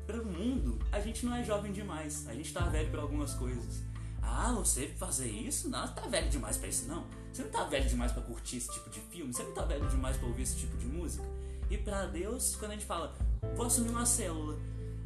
para 0.06 0.22
o 0.22 0.25
mundo 0.25 0.80
a 0.92 1.00
gente 1.00 1.25
não 1.25 1.36
é 1.36 1.44
jovem 1.44 1.72
demais, 1.72 2.28
a 2.28 2.33
gente 2.33 2.51
tá 2.51 2.62
velho 2.62 2.90
para 2.90 3.01
algumas 3.01 3.33
coisas. 3.33 3.83
Ah, 4.22 4.51
você 4.51 4.88
fazer 4.88 5.30
isso? 5.30 5.69
Não, 5.69 5.88
você 5.88 5.94
tá 5.94 6.07
velho 6.07 6.30
demais 6.30 6.57
para 6.57 6.68
isso, 6.68 6.88
não. 6.88 7.06
Você 7.31 7.44
não 7.44 7.50
tá 7.50 7.63
velho 7.66 7.88
demais 7.88 8.12
para 8.12 8.22
curtir 8.24 8.57
esse 8.57 8.72
tipo 8.72 8.90
de 8.90 9.00
filme, 9.00 9.33
você 9.33 9.44
não 9.44 9.54
tá 9.54 9.63
velho 9.63 9.88
demais 9.88 10.18
para 10.18 10.28
ouvir 10.28 10.42
esse 10.42 10.57
tipo 10.57 10.75
de 10.78 10.86
música. 10.86 11.24
E 11.69 11.78
para 11.78 12.06
Deus, 12.07 12.56
quando 12.56 12.72
a 12.72 12.74
gente 12.74 12.86
fala, 12.86 13.16
vou 13.56 13.66
assumir 13.66 13.90
uma 13.90 14.06
célula. 14.06 14.57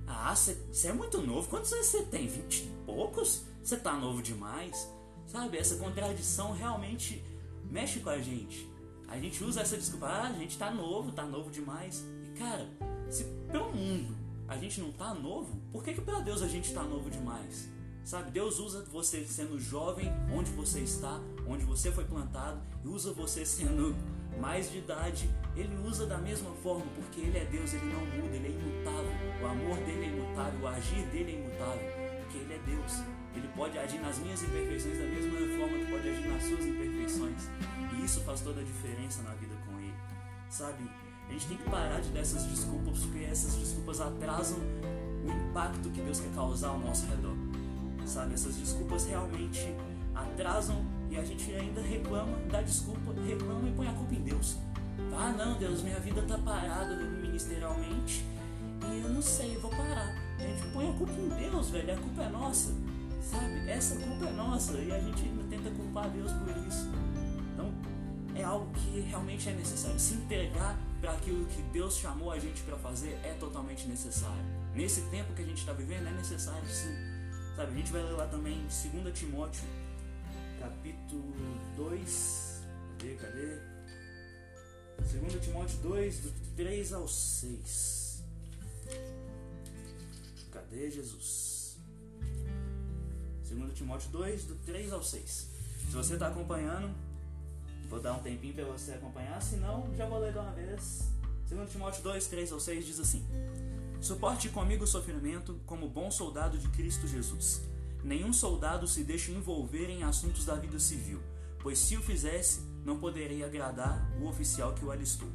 Ah, 0.08 0.36
você 0.36 0.88
é 0.88 0.94
muito 0.94 1.22
novo. 1.22 1.48
Quantos 1.48 1.72
anos 1.74 1.88
você 1.88 2.04
tem? 2.04 2.28
Vinte 2.28 2.64
e 2.64 2.86
poucos? 2.86 3.44
Você 3.64 3.78
tá 3.78 3.94
novo 3.94 4.22
demais? 4.22 4.90
Sabe, 5.28 5.58
essa 5.58 5.76
contradição 5.76 6.52
realmente 6.52 7.24
mexe 7.70 8.00
com 8.00 8.10
a 8.10 8.20
gente. 8.20 8.70
A 9.08 9.18
gente 9.18 9.44
usa 9.44 9.62
essa 9.62 9.78
desculpa, 9.78 10.08
ah, 10.08 10.28
a 10.28 10.34
gente 10.34 10.58
tá 10.58 10.72
novo, 10.72 11.12
tá 11.12 11.26
novo 11.26 11.50
demais. 11.50 12.04
E 12.24 12.38
cara, 12.38 12.68
se 13.10 13.26
pelo 13.52 13.72
mundo 13.72 14.16
a 14.48 14.58
gente 14.58 14.82
não 14.82 14.92
tá 14.92 15.14
novo, 15.14 15.62
por 15.72 15.84
que 15.84 15.94
que 15.94 16.02
pra 16.02 16.20
Deus 16.20 16.42
a 16.42 16.48
gente 16.48 16.74
tá 16.74 16.84
novo 16.84 17.10
demais? 17.10 17.70
Sabe, 18.04 18.32
Deus 18.32 18.60
usa 18.60 18.84
você 18.92 19.24
sendo 19.26 19.60
jovem, 19.60 20.12
onde 20.36 20.52
você 20.52 20.80
está, 20.80 21.22
onde 21.48 21.64
você 21.64 21.92
foi 21.92 22.04
plantado, 22.04 22.60
e 22.84 22.88
usa 22.88 23.14
você 23.14 23.46
sendo 23.46 23.96
mais 24.42 24.72
de 24.72 24.80
idade. 24.80 25.30
Ele 25.56 25.78
usa 25.88 26.06
da 26.06 26.18
mesma 26.18 26.52
forma, 26.64 26.86
porque 26.96 27.22
Ele 27.22 27.38
é 27.38 27.46
Deus, 27.46 27.74
Ele 27.74 27.86
não 27.86 28.06
muda, 28.06 28.36
Ele 28.36 28.48
é 28.48 28.52
imutável. 28.52 29.12
O 29.42 29.46
amor 29.46 29.78
dele 29.78 30.06
é 30.06 30.08
imutável, 30.08 30.60
o 30.62 30.68
agir 30.68 31.06
dele 31.08 31.32
é 31.32 31.36
imutável, 31.36 31.92
porque 32.22 32.38
Ele 32.40 32.54
é 32.54 32.60
Deus. 32.66 33.04
Ele 33.36 33.48
pode 33.56 33.78
agir 33.78 34.00
nas 34.00 34.18
minhas 34.20 34.44
imperfeições 34.44 34.98
da 34.98 35.06
mesma 35.06 35.58
forma 35.58 35.78
que 35.78 35.92
pode 35.92 36.10
agir 36.10 36.28
nas 36.28 36.44
suas 36.44 36.66
imperfeições. 36.66 37.50
E 37.94 38.04
isso 38.04 38.22
faz 38.22 38.42
toda 38.42 38.60
a 38.60 38.64
diferença 38.64 39.22
na 39.22 39.34
vida 39.36 39.56
com 39.66 39.80
Ele. 39.80 39.94
Sabe, 40.50 40.90
a 41.30 41.32
gente 41.32 41.48
tem 41.48 41.58
que 41.58 41.70
parar 41.70 42.02
de 42.02 42.10
dar 42.10 42.22
essas 42.22 42.44
desculpas, 42.46 43.00
porque 43.00 43.24
essas 43.24 43.56
desculpas 43.56 44.02
atrasam 44.02 44.60
o 44.60 45.30
impacto 45.30 45.90
que 45.92 46.02
Deus 46.02 46.20
quer 46.20 46.32
causar 46.34 46.70
ao 46.70 46.80
nosso 46.80 47.06
redor 47.06 47.36
sabe? 48.06 48.34
Essas 48.34 48.56
desculpas 48.56 49.06
realmente 49.06 49.74
atrasam 50.14 50.84
e 51.10 51.18
a 51.18 51.24
gente 51.24 51.52
ainda 51.54 51.82
reclama, 51.82 52.38
dá 52.50 52.62
desculpa, 52.62 53.11
reclama 53.28 53.68
e 53.68 53.72
põe 53.74 53.88
a 53.88 53.94
culpa 53.94 54.14
em 54.16 54.22
Deus. 54.22 54.58
Ah, 55.14 55.34
não, 55.38 55.58
Deus, 55.58 55.82
minha 55.84 56.00
vida 56.00 56.22
tá 56.24 56.38
parada 56.38 56.96
ministerialmente 56.96 58.26
e 58.90 59.02
eu 59.02 59.10
não 59.10 59.22
sei, 59.22 59.58
vou 59.58 59.70
parar. 59.72 60.16
A 60.40 60.44
gente 60.44 60.68
põe 60.74 60.90
a 60.90 60.94
culpa 60.94 61.14
em 61.14 61.30
Deus, 61.30 61.70
velho, 61.70 61.94
a 61.94 61.98
culpa 61.98 62.24
é 62.24 62.30
nossa, 62.30 62.74
sabe? 63.22 63.70
Essa 63.70 63.96
culpa 63.96 64.26
é 64.26 64.32
nossa 64.32 64.78
e 64.78 64.92
a 64.92 65.00
gente 65.00 65.24
ainda 65.24 65.44
tenta 65.50 65.70
culpar 65.72 66.10
Deus 66.10 66.32
por 66.32 66.50
isso. 66.68 66.90
Então, 67.54 67.72
é 68.36 68.44
algo 68.44 68.72
que 68.74 69.02
realmente 69.02 69.50
é 69.50 69.54
necessário. 69.54 70.00
Se 70.00 70.16
entregar 70.16 70.78
para 71.00 71.12
aquilo 71.14 71.46
que 71.46 71.62
Deus 71.74 71.98
chamou 71.98 72.32
a 72.32 72.40
gente 72.40 72.62
para 72.64 72.78
fazer 72.78 73.20
é 73.24 73.34
totalmente 73.40 73.88
necessário. 73.88 74.44
Nesse 74.74 75.02
tempo 75.10 75.34
que 75.34 75.42
a 75.42 75.46
gente 75.46 75.58
está 75.58 75.74
vivendo, 75.74 76.08
é 76.08 76.12
necessário 76.12 76.68
sim. 76.68 76.96
Sabe, 77.56 77.74
a 77.74 77.76
gente 77.76 77.92
vai 77.92 78.02
ler 78.02 78.14
lá 78.14 78.28
também 78.28 78.62
2 78.62 79.18
Timóteo, 79.18 79.64
capítulo 80.60 81.34
2. 81.76 82.51
Cadê, 83.02 83.16
cadê? 83.16 83.60
2 85.20 85.44
Timóteo 85.44 85.78
2, 85.80 86.20
do 86.20 86.32
3 86.56 86.94
ao 86.94 87.08
6. 87.08 88.24
Cadê 90.52 90.92
Jesus? 90.92 91.78
2 93.50 93.74
Timóteo 93.74 94.10
2, 94.12 94.44
do 94.46 94.56
3 94.66 94.94
ao 94.94 95.04
6. 95.04 95.50
Se 95.90 95.96
você 95.96 96.14
está 96.14 96.28
acompanhando, 96.28 96.94
Vou 97.92 98.00
dar 98.00 98.14
um 98.14 98.20
tempinho 98.20 98.54
para 98.54 98.64
você 98.64 98.94
acompanhar, 98.94 99.42
senão 99.42 99.94
já 99.98 100.06
vou 100.06 100.18
ler 100.18 100.32
de 100.32 100.40
uma 100.40 100.54
vez. 100.54 101.10
2 101.50 101.70
Timóteo 101.70 102.02
2, 102.02 102.26
3 102.26 102.54
ou 102.54 102.60
6 102.62 102.86
diz 102.86 103.00
assim: 103.02 103.22
Suporte 104.00 104.48
comigo 104.48 104.86
o 104.86 104.88
sofrimento 104.88 105.60
como 105.66 105.90
bom 105.90 106.10
soldado 106.10 106.58
de 106.58 106.70
Cristo 106.70 107.06
Jesus. 107.06 107.62
Nenhum 108.02 108.32
soldado 108.32 108.88
se 108.88 109.04
deixa 109.04 109.34
envolver 109.34 109.90
em 109.90 110.04
assuntos 110.04 110.46
da 110.46 110.56
vida 110.56 110.80
civil, 110.80 111.20
pois 111.60 111.80
se 111.80 111.98
o 111.98 112.02
fizesse, 112.02 112.62
não 112.86 113.00
poderia 113.00 113.46
agradar 113.46 114.12
o 114.20 114.28
oficial 114.28 114.74
que 114.74 114.84
o 114.84 114.92
alistou. 114.92 115.30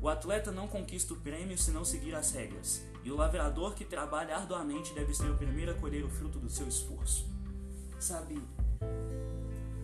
O 0.00 0.08
atleta 0.08 0.52
não 0.52 0.68
conquista 0.68 1.14
o 1.14 1.16
prêmio 1.16 1.56
se 1.56 1.70
não 1.70 1.84
seguir 1.84 2.14
as 2.14 2.30
regras, 2.32 2.82
e 3.02 3.10
o 3.10 3.16
lavrador 3.16 3.74
que 3.74 3.84
trabalha 3.84 4.36
arduamente 4.36 4.92
deve 4.92 5.14
ser 5.14 5.30
o 5.30 5.36
primeiro 5.36 5.72
a 5.72 5.74
colher 5.74 6.04
o 6.04 6.10
fruto 6.10 6.38
do 6.38 6.50
seu 6.50 6.68
esforço. 6.68 7.26
Sabe, 7.98 8.38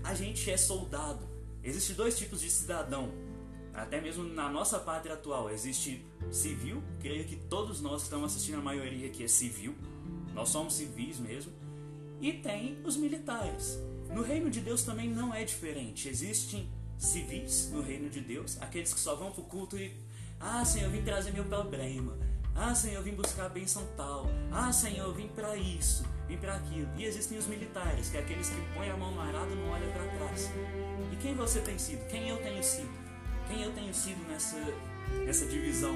a 0.04 0.14
gente 0.14 0.50
é 0.50 0.56
soldado. 0.56 1.26
Existem 1.62 1.94
dois 1.94 2.18
tipos 2.18 2.40
de 2.40 2.50
cidadão. 2.50 3.12
Até 3.72 4.00
mesmo 4.00 4.24
na 4.24 4.50
nossa 4.50 4.78
pátria 4.78 5.14
atual 5.14 5.50
existe 5.50 6.04
civil, 6.30 6.82
creio 7.00 7.24
que 7.24 7.36
todos 7.36 7.80
nós 7.80 8.02
estamos 8.02 8.32
assistindo 8.32 8.58
a 8.58 8.62
maioria 8.62 9.08
que 9.08 9.24
é 9.24 9.28
civil. 9.28 9.74
Nós 10.34 10.48
somos 10.48 10.74
civis 10.74 11.18
mesmo. 11.18 11.52
E 12.20 12.32
tem 12.32 12.78
os 12.84 12.96
militares. 12.96 13.78
No 14.12 14.22
reino 14.22 14.50
de 14.50 14.60
Deus 14.60 14.82
também 14.82 15.08
não 15.08 15.32
é 15.32 15.44
diferente. 15.44 16.08
Existem 16.08 16.68
civis 17.00 17.70
no 17.72 17.80
reino 17.80 18.08
de 18.10 18.20
Deus, 18.20 18.58
aqueles 18.60 18.94
que 18.94 19.00
só 19.00 19.16
vão 19.16 19.32
pro 19.32 19.42
culto 19.42 19.76
e 19.76 19.92
ah, 20.38 20.64
Senhor, 20.64 20.86
eu 20.86 20.90
vim 20.90 21.02
trazer 21.02 21.32
meu 21.32 21.44
problema. 21.44 22.16
Ah, 22.54 22.74
Senhor, 22.74 22.96
eu 22.96 23.02
vim 23.02 23.14
buscar 23.14 23.46
a 23.46 23.48
bênção 23.48 23.86
tal. 23.94 24.26
Ah, 24.50 24.72
Senhor, 24.72 25.06
eu 25.06 25.14
vim 25.14 25.28
para 25.28 25.54
isso, 25.54 26.02
vim 26.26 26.38
para 26.38 26.56
aquilo. 26.56 26.88
E 26.96 27.04
existem 27.04 27.36
os 27.36 27.46
militares, 27.46 28.08
que 28.08 28.16
é 28.16 28.20
aqueles 28.20 28.48
que 28.48 28.56
põem 28.74 28.90
a 28.90 28.96
mão 28.96 29.12
no 29.12 29.20
arado 29.20 29.52
e 29.52 29.54
não 29.54 29.70
olham 29.70 29.92
para 29.92 30.06
trás. 30.16 30.50
E 31.12 31.16
quem 31.16 31.34
você 31.34 31.60
tem 31.60 31.78
sido? 31.78 32.06
Quem 32.08 32.28
eu 32.28 32.38
tenho 32.38 32.62
sido? 32.62 32.90
Quem 33.48 33.62
eu 33.62 33.72
tenho 33.72 33.92
sido 33.92 34.26
nessa, 34.28 34.56
nessa 35.26 35.46
divisão? 35.46 35.94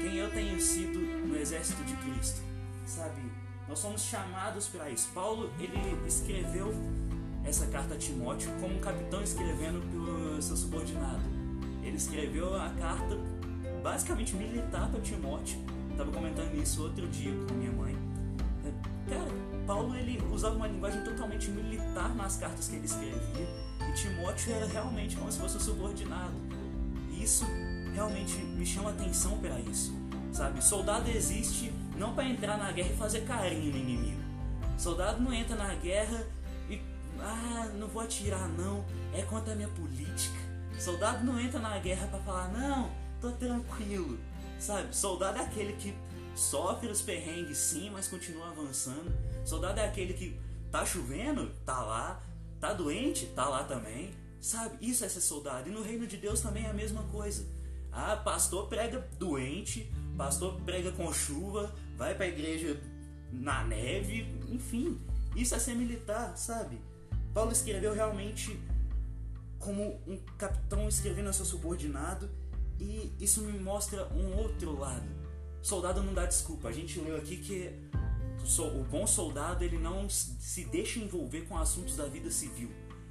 Quem 0.00 0.16
eu 0.16 0.30
tenho 0.30 0.60
sido 0.60 0.98
no 0.98 1.36
exército 1.36 1.82
de 1.84 1.96
Cristo? 1.96 2.42
Sabe? 2.86 3.22
Nós 3.66 3.78
somos 3.78 4.02
chamados 4.02 4.68
para 4.68 4.90
isso. 4.90 5.08
Paulo, 5.14 5.50
ele 5.58 6.06
escreveu 6.06 6.74
essa 7.44 7.66
carta 7.66 7.94
a 7.94 7.96
Timóteo 7.96 8.50
como 8.60 8.76
um 8.76 8.80
capitão 8.80 9.22
escrevendo 9.22 9.80
para 9.90 10.38
o 10.38 10.42
seu 10.42 10.56
subordinado. 10.56 11.22
Ele 11.82 11.96
escreveu 11.96 12.54
a 12.54 12.68
carta 12.70 13.16
basicamente 13.82 14.34
militar 14.36 14.88
para 14.90 15.00
Timóteo. 15.00 15.58
Estava 15.90 16.12
comentando 16.12 16.54
isso 16.54 16.82
outro 16.82 17.06
dia 17.08 17.32
com 17.48 17.54
minha 17.54 17.72
mãe. 17.72 17.96
É, 18.64 19.10
cara, 19.10 19.30
Paulo 19.66 19.94
ele 19.96 20.22
usava 20.32 20.56
uma 20.56 20.66
linguagem 20.66 21.02
totalmente 21.02 21.50
militar 21.50 22.14
nas 22.14 22.36
cartas 22.36 22.68
que 22.68 22.76
ele 22.76 22.86
escrevia 22.86 23.68
e 23.88 23.92
Timóteo 23.92 24.52
era 24.52 24.66
realmente 24.66 25.16
como 25.16 25.30
se 25.32 25.38
fosse 25.38 25.56
um 25.56 25.60
subordinado. 25.60 26.34
E 27.10 27.22
isso 27.22 27.46
realmente 27.94 28.36
me 28.36 28.66
chama 28.66 28.90
atenção 28.90 29.38
para 29.38 29.58
isso, 29.60 29.94
sabe? 30.32 30.62
Soldado 30.62 31.10
existe 31.10 31.72
não 31.96 32.14
para 32.14 32.24
entrar 32.24 32.58
na 32.58 32.70
guerra 32.70 32.90
e 32.92 32.96
fazer 32.96 33.22
carinho 33.22 33.72
no 33.72 33.78
inimigo. 33.78 34.22
Soldado 34.76 35.20
não 35.20 35.32
entra 35.32 35.56
na 35.56 35.74
guerra 35.74 36.26
ah, 37.20 37.70
não 37.78 37.88
vou 37.88 38.02
atirar 38.02 38.48
não, 38.48 38.84
é 39.12 39.22
contra 39.22 39.52
a 39.52 39.56
minha 39.56 39.68
política. 39.68 40.38
Soldado 40.78 41.24
não 41.24 41.40
entra 41.40 41.58
na 41.58 41.78
guerra 41.78 42.06
para 42.06 42.20
falar 42.20 42.48
não, 42.48 42.90
tô 43.20 43.32
tranquilo. 43.32 44.18
Sabe? 44.58 44.94
Soldado 44.94 45.38
é 45.38 45.42
aquele 45.42 45.72
que 45.74 45.94
sofre 46.34 46.88
os 46.88 47.00
perrengues 47.00 47.58
sim, 47.58 47.90
mas 47.90 48.08
continua 48.08 48.48
avançando. 48.48 49.12
Soldado 49.44 49.80
é 49.80 49.86
aquele 49.86 50.14
que 50.14 50.38
tá 50.70 50.84
chovendo, 50.84 51.50
tá 51.64 51.80
lá. 51.80 52.22
Tá 52.60 52.72
doente, 52.72 53.26
tá 53.26 53.48
lá 53.48 53.64
também. 53.64 54.10
Sabe? 54.40 54.76
Isso 54.80 55.04
é 55.04 55.08
ser 55.08 55.20
soldado. 55.20 55.68
E 55.68 55.72
no 55.72 55.82
reino 55.82 56.06
de 56.06 56.16
Deus 56.16 56.40
também 56.40 56.64
é 56.64 56.70
a 56.70 56.74
mesma 56.74 57.02
coisa. 57.04 57.46
Ah, 57.92 58.16
pastor 58.16 58.68
prega 58.68 59.08
doente, 59.18 59.90
pastor 60.16 60.60
prega 60.62 60.92
com 60.92 61.12
chuva, 61.12 61.74
vai 61.96 62.14
pra 62.14 62.26
igreja 62.26 62.80
na 63.32 63.64
neve, 63.64 64.26
enfim. 64.48 65.00
Isso 65.36 65.54
é 65.54 65.58
ser 65.58 65.74
militar, 65.74 66.36
sabe? 66.36 66.78
Paulo 67.38 67.52
escreveu 67.52 67.94
realmente 67.94 68.60
como 69.60 70.02
um 70.08 70.18
capitão 70.36 70.88
escrevendo 70.88 71.28
a 71.28 71.32
seu 71.32 71.44
subordinado 71.44 72.28
e 72.80 73.12
isso 73.20 73.42
me 73.42 73.56
mostra 73.60 74.08
um 74.08 74.36
outro 74.36 74.76
lado. 74.76 75.08
Soldado 75.62 76.02
não 76.02 76.12
dá 76.12 76.26
desculpa. 76.26 76.66
A 76.66 76.72
gente 76.72 76.98
leu 76.98 77.16
aqui 77.16 77.36
que 77.36 77.72
o 78.60 78.82
bom 78.82 79.06
soldado 79.06 79.62
ele 79.62 79.78
não 79.78 80.10
se 80.10 80.64
deixa 80.64 80.98
envolver 80.98 81.42
com 81.42 81.56
assuntos 81.56 81.94
da 81.94 82.06
vida 82.06 82.28
civil. 82.28 82.70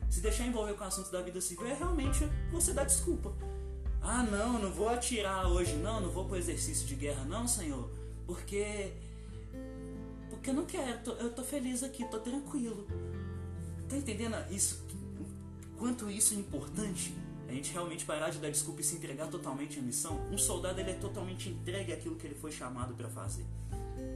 Se 0.10 0.20
deixar 0.20 0.46
envolver 0.46 0.74
com 0.74 0.84
assuntos 0.84 1.10
da 1.10 1.22
vida 1.22 1.40
civil 1.40 1.66
é 1.66 1.74
realmente 1.74 2.20
você 2.52 2.74
dar 2.74 2.84
desculpa. 2.84 3.34
Ah, 4.02 4.24
não, 4.24 4.60
não 4.60 4.74
vou 4.74 4.90
atirar 4.90 5.48
hoje, 5.48 5.74
não, 5.76 6.02
não 6.02 6.10
vou 6.10 6.26
para 6.26 6.34
o 6.34 6.38
exercício 6.38 6.86
de 6.86 6.96
guerra, 6.96 7.24
não, 7.24 7.48
Senhor, 7.48 7.90
porque 8.26 8.92
porque 10.30 10.50
eu 10.50 10.54
não 10.54 10.66
quero, 10.66 11.12
eu 11.12 11.34
tô 11.34 11.44
feliz 11.44 11.82
aqui, 11.82 12.04
tô 12.06 12.20
tranquilo. 12.20 12.86
Tá 13.90 13.98
entendendo 13.98 14.36
isso? 14.52 14.86
Quanto 15.78 16.10
isso 16.10 16.34
é 16.34 16.38
importante? 16.38 17.14
a 17.48 17.54
gente 17.54 17.72
realmente 17.72 18.04
parar 18.04 18.30
de 18.30 18.40
dar 18.40 18.50
desculpa 18.50 18.82
e 18.82 18.84
se 18.84 18.96
entregar 18.96 19.28
totalmente 19.28 19.80
à 19.80 19.82
missão, 19.82 20.20
um 20.32 20.38
soldado 20.38 20.80
ele 20.80 20.92
é 20.92 20.96
totalmente 20.96 21.50
entregue 21.50 21.94
àquilo 21.94 22.16
que 22.16 22.28
ele 22.28 22.36
foi 22.36 22.52
chamado 22.52 22.94
para 22.94 23.08
fazer. 23.08 23.46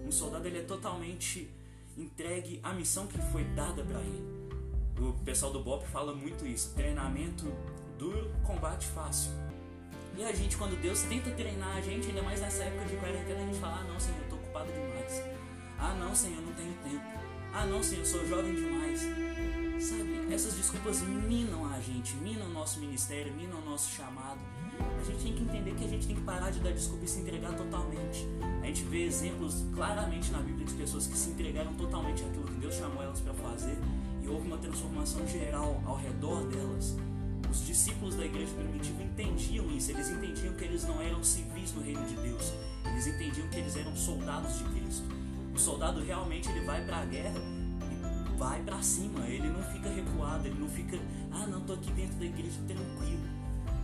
Um 0.06 0.12
soldado 0.12 0.48
ele 0.48 0.60
é 0.60 0.63
totalmente 0.63 1.50
entregue 1.98 2.60
à 2.62 2.74
missão 2.74 3.08
que 3.08 3.18
foi 3.32 3.44
dada 3.46 3.84
para 3.84 4.00
ele. 4.01 4.42
O 5.00 5.13
pessoal 5.24 5.51
do 5.51 5.63
BOP 5.63 5.88
fala 5.88 6.13
muito 6.13 6.46
isso: 6.46 6.74
treinamento 6.75 7.46
duro, 7.98 8.30
combate 8.44 8.86
fácil. 8.88 9.32
E 10.18 10.24
a 10.24 10.34
gente, 10.34 10.58
quando 10.58 10.80
Deus 10.82 11.01
tenta 11.04 11.32
treinar 11.32 11.78
a 11.78 11.82
gente, 11.82 12.08
ainda 12.08 12.22
mais 12.22 12.42
nessa 12.42 12.63
época 12.63 12.86
de 12.86 12.98
quarentena, 12.98 13.40
a 13.40 13.46
gente 13.46 13.60
fala: 13.60 13.80
Ah, 13.80 13.84
não, 13.86 14.00
Senhor, 14.00 14.20
eu 14.22 14.30
tô 14.30 14.36
ocupado 14.36 14.72
demais. 14.72 15.24
Ah, 15.80 15.96
não, 15.96 16.13
Senhor, 16.13 16.42
não 16.42 16.54
tenho 16.54 16.74
tempo. 16.84 17.06
Ah, 17.54 17.66
não, 17.66 17.82
Senhor, 17.82 18.01
eu 18.01 18.06
sou 18.06 18.28
jovem 18.28 18.54
demais. 18.54 19.01
Sabe, 19.82 20.32
essas 20.32 20.54
desculpas 20.54 21.02
minam 21.02 21.66
a 21.66 21.80
gente, 21.80 22.16
minam 22.18 22.46
o 22.46 22.54
nosso 22.54 22.80
ministério, 22.80 23.34
minam 23.34 23.58
o 23.58 23.66
nosso 23.66 23.92
chamado. 23.92 24.40
A 24.80 25.04
gente 25.04 25.24
tem 25.24 25.34
que 25.34 25.42
entender 25.42 25.74
que 25.74 25.84
a 25.84 25.88
gente 25.88 26.06
tem 26.06 26.16
que 26.16 26.22
parar 26.22 26.52
de 26.52 26.60
dar 26.60 26.72
desculpa 26.72 27.04
e 27.04 27.08
se 27.08 27.20
entregar 27.20 27.56
totalmente. 27.56 28.28
A 28.62 28.68
gente 28.68 28.84
vê 28.84 29.06
exemplos 29.06 29.66
claramente 29.74 30.32
na 30.32 30.38
Bíblia 30.38 30.68
de 30.68 30.74
pessoas 30.76 31.08
que 31.08 31.18
se 31.18 31.32
entregaram 31.32 31.74
totalmente 31.74 32.24
àquilo 32.24 32.44
que 32.44 32.60
Deus 32.60 32.76
chamou 32.76 33.02
elas 33.02 33.22
para 33.22 33.34
fazer 33.34 33.76
e 34.24 34.28
houve 34.28 34.46
uma 34.46 34.60
transformação 34.60 35.28
geral 35.28 35.82
ao 35.84 35.98
redor 35.98 36.46
delas. 36.46 36.96
Os 37.50 37.66
discípulos 37.66 38.16
da 38.16 38.24
igreja 38.24 38.54
primitiva 38.54 39.02
entendiam 39.02 39.66
isso, 39.72 39.90
eles 39.90 40.12
entendiam 40.12 40.54
que 40.54 40.64
eles 40.64 40.84
não 40.84 41.02
eram 41.02 41.24
civis 41.24 41.74
no 41.74 41.82
reino 41.82 42.06
de 42.06 42.16
Deus, 42.18 42.54
eles 42.86 43.08
entendiam 43.08 43.48
que 43.50 43.58
eles 43.58 43.76
eram 43.76 43.96
soldados 43.96 44.60
de 44.60 44.64
Cristo. 44.66 45.10
O 45.56 45.58
soldado 45.60 46.04
realmente 46.04 46.48
ele 46.50 46.64
vai 46.66 46.86
para 46.86 47.00
a 47.00 47.06
guerra 47.06 47.61
vai 48.41 48.60
para 48.63 48.81
cima, 48.81 49.27
ele 49.27 49.48
não 49.50 49.62
fica 49.71 49.88
recuado, 49.88 50.48
ele 50.48 50.60
não 50.60 50.67
fica, 50.67 50.98
ah, 51.31 51.45
não, 51.45 51.62
tô 51.62 51.74
aqui 51.74 51.91
dentro 51.91 52.15
da 52.15 52.25
igreja 52.25 52.60
tranquilo. 52.67 53.21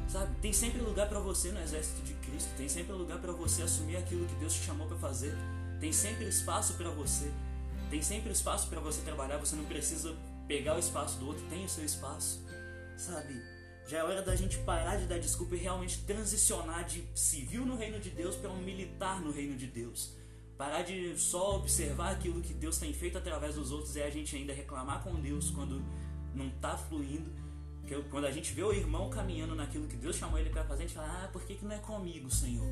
Sabe? 0.09 0.35
Tem 0.41 0.51
sempre 0.51 0.81
lugar 0.81 1.07
para 1.07 1.19
você 1.19 1.51
no 1.51 1.61
exército 1.61 2.01
de 2.01 2.15
Cristo, 2.15 2.49
tem 2.57 2.67
sempre 2.67 2.93
lugar 2.93 3.19
para 3.19 3.31
você 3.33 3.61
assumir 3.61 3.97
aquilo 3.97 4.25
que 4.25 4.33
Deus 4.35 4.55
te 4.55 4.65
chamou 4.65 4.87
para 4.87 4.97
fazer. 4.97 5.35
Tem 5.79 5.93
sempre 5.93 6.27
espaço 6.27 6.73
para 6.73 6.89
você. 6.89 7.31
Tem 7.91 8.01
sempre 8.01 8.31
espaço 8.31 8.67
para 8.67 8.79
você 8.79 9.01
trabalhar, 9.01 9.37
você 9.37 9.55
não 9.55 9.65
precisa 9.65 10.15
pegar 10.47 10.75
o 10.75 10.79
espaço 10.79 11.19
do 11.19 11.27
outro, 11.27 11.45
tem 11.51 11.63
o 11.63 11.69
seu 11.69 11.85
espaço. 11.85 12.43
Sabe? 12.97 13.39
Já 13.87 13.99
é 13.99 14.03
hora 14.03 14.23
da 14.23 14.35
gente 14.35 14.57
parar 14.59 14.95
de 14.95 15.05
dar 15.05 15.19
desculpa 15.19 15.55
e 15.55 15.59
realmente 15.59 15.99
transicionar 15.99 16.83
de 16.83 17.03
civil 17.13 17.63
no 17.63 17.77
reino 17.77 17.99
de 17.99 18.09
Deus 18.09 18.35
para 18.35 18.49
um 18.49 18.61
militar 18.63 19.21
no 19.21 19.31
reino 19.31 19.55
de 19.55 19.67
Deus. 19.67 20.17
Parar 20.57 20.81
de 20.81 21.17
só 21.17 21.57
observar 21.57 22.11
aquilo 22.11 22.41
que 22.41 22.53
Deus 22.53 22.77
tem 22.77 22.91
feito 22.91 23.17
através 23.17 23.55
dos 23.55 23.71
outros 23.71 23.95
e 23.95 24.01
a 24.01 24.09
gente 24.09 24.35
ainda 24.35 24.53
reclamar 24.53 25.03
com 25.03 25.13
Deus 25.21 25.51
quando 25.51 25.83
não 26.33 26.47
está 26.47 26.75
fluindo. 26.75 27.31
Quando 28.09 28.25
a 28.25 28.31
gente 28.31 28.53
vê 28.53 28.63
o 28.63 28.73
irmão 28.73 29.09
caminhando 29.09 29.55
naquilo 29.55 29.87
que 29.87 29.95
Deus 29.95 30.15
chamou 30.17 30.37
ele 30.37 30.49
para 30.49 30.63
fazer, 30.65 30.83
a 30.83 30.87
gente 30.87 30.95
fala: 30.95 31.23
Ah, 31.23 31.27
por 31.27 31.43
que, 31.43 31.55
que 31.55 31.63
não 31.63 31.75
é 31.75 31.77
comigo, 31.77 32.29
Senhor? 32.29 32.67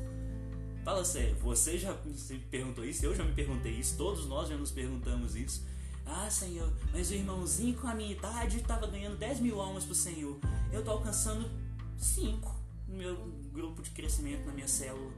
Fala 0.84 1.04
sério, 1.04 1.34
você 1.36 1.78
já 1.78 1.96
se 2.14 2.36
perguntou 2.50 2.84
isso? 2.84 3.04
Eu 3.04 3.14
já 3.14 3.24
me 3.24 3.32
perguntei 3.32 3.72
isso, 3.72 3.96
todos 3.96 4.26
nós 4.26 4.48
já 4.48 4.56
nos 4.56 4.70
perguntamos 4.70 5.34
isso. 5.34 5.64
Ah, 6.04 6.30
Senhor, 6.30 6.72
mas 6.92 7.10
o 7.10 7.14
irmãozinho 7.14 7.74
com 7.76 7.88
a 7.88 7.94
minha 7.94 8.12
idade 8.12 8.58
estava 8.58 8.86
ganhando 8.86 9.16
10 9.16 9.40
mil 9.40 9.60
almas 9.60 9.84
pro 9.84 9.94
Senhor. 9.94 10.38
Eu 10.72 10.84
tô 10.84 10.92
alcançando 10.92 11.50
5 11.98 12.54
no 12.86 12.96
meu 12.96 13.16
grupo 13.52 13.82
de 13.82 13.90
crescimento, 13.90 14.46
na 14.46 14.52
minha 14.52 14.68
célula. 14.68 15.10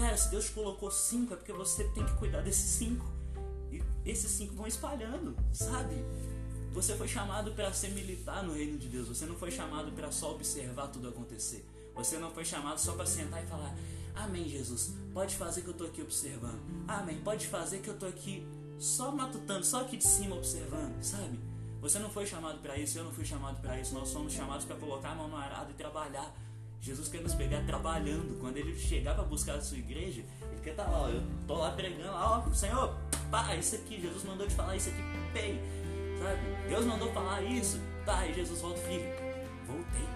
Cara, 0.00 0.16
se 0.16 0.30
Deus 0.30 0.48
colocou 0.48 0.90
cinco, 0.90 1.34
é 1.34 1.36
porque 1.36 1.52
você 1.52 1.84
tem 1.84 2.02
que 2.06 2.14
cuidar 2.14 2.40
desses 2.40 2.70
cinco. 2.70 3.04
E 3.70 3.82
esses 4.06 4.30
cinco 4.30 4.54
vão 4.54 4.66
espalhando, 4.66 5.36
sabe? 5.52 5.94
Você 6.72 6.96
foi 6.96 7.06
chamado 7.06 7.52
para 7.52 7.70
ser 7.74 7.90
militar 7.90 8.42
no 8.42 8.54
reino 8.54 8.78
de 8.78 8.88
Deus. 8.88 9.08
Você 9.08 9.26
não 9.26 9.36
foi 9.36 9.50
chamado 9.50 9.92
para 9.92 10.10
só 10.10 10.32
observar 10.32 10.88
tudo 10.88 11.10
acontecer. 11.10 11.68
Você 11.94 12.16
não 12.16 12.30
foi 12.30 12.46
chamado 12.46 12.78
só 12.78 12.92
para 12.92 13.04
sentar 13.04 13.44
e 13.44 13.46
falar: 13.46 13.76
Amém, 14.14 14.48
Jesus. 14.48 14.94
Pode 15.12 15.36
fazer 15.36 15.60
que 15.60 15.68
eu 15.68 15.74
tô 15.74 15.84
aqui 15.84 16.00
observando. 16.00 16.60
Amém. 16.88 17.20
Pode 17.20 17.46
fazer 17.46 17.80
que 17.80 17.90
eu 17.90 17.98
tô 17.98 18.06
aqui 18.06 18.46
só 18.78 19.12
matutando, 19.12 19.66
só 19.66 19.82
aqui 19.82 19.98
de 19.98 20.06
cima 20.06 20.34
observando, 20.34 21.02
sabe? 21.02 21.38
Você 21.82 21.98
não 21.98 22.08
foi 22.08 22.24
chamado 22.24 22.58
para 22.60 22.78
isso, 22.78 22.96
eu 22.96 23.04
não 23.04 23.12
fui 23.12 23.26
chamado 23.26 23.60
para 23.60 23.78
isso. 23.78 23.92
Nós 23.92 24.08
somos 24.08 24.32
chamados 24.32 24.64
para 24.64 24.76
colocar 24.76 25.10
a 25.10 25.14
mão 25.14 25.28
no 25.28 25.36
arado 25.36 25.72
e 25.72 25.74
trabalhar. 25.74 26.34
Jesus 26.80 27.08
quer 27.08 27.20
nos 27.20 27.34
pegar 27.34 27.62
trabalhando. 27.66 28.38
Quando 28.40 28.56
ele 28.56 28.76
chegar 28.76 29.14
para 29.14 29.24
buscar 29.24 29.56
a 29.56 29.60
sua 29.60 29.78
igreja, 29.78 30.22
ele 30.42 30.60
quer 30.62 30.70
estar 30.70 30.84
tá 30.84 30.90
lá, 30.90 31.02
ó, 31.02 31.08
eu 31.08 31.22
tô 31.46 31.54
lá 31.54 31.72
pregando, 31.72 32.08
ó, 32.08 32.42
Senhor, 32.52 32.96
pá, 33.30 33.54
isso 33.54 33.76
aqui, 33.76 34.00
Jesus 34.00 34.24
mandou 34.24 34.46
te 34.46 34.54
falar 34.54 34.76
isso 34.76 34.88
aqui, 34.88 35.02
pei, 35.32 35.60
sabe? 36.18 36.68
Deus 36.68 36.84
mandou 36.86 37.12
falar 37.12 37.42
isso, 37.42 37.78
tá, 38.04 38.26
e 38.26 38.34
Jesus 38.34 38.60
volta, 38.60 38.80
filho, 38.80 39.04
voltei, 39.66 40.08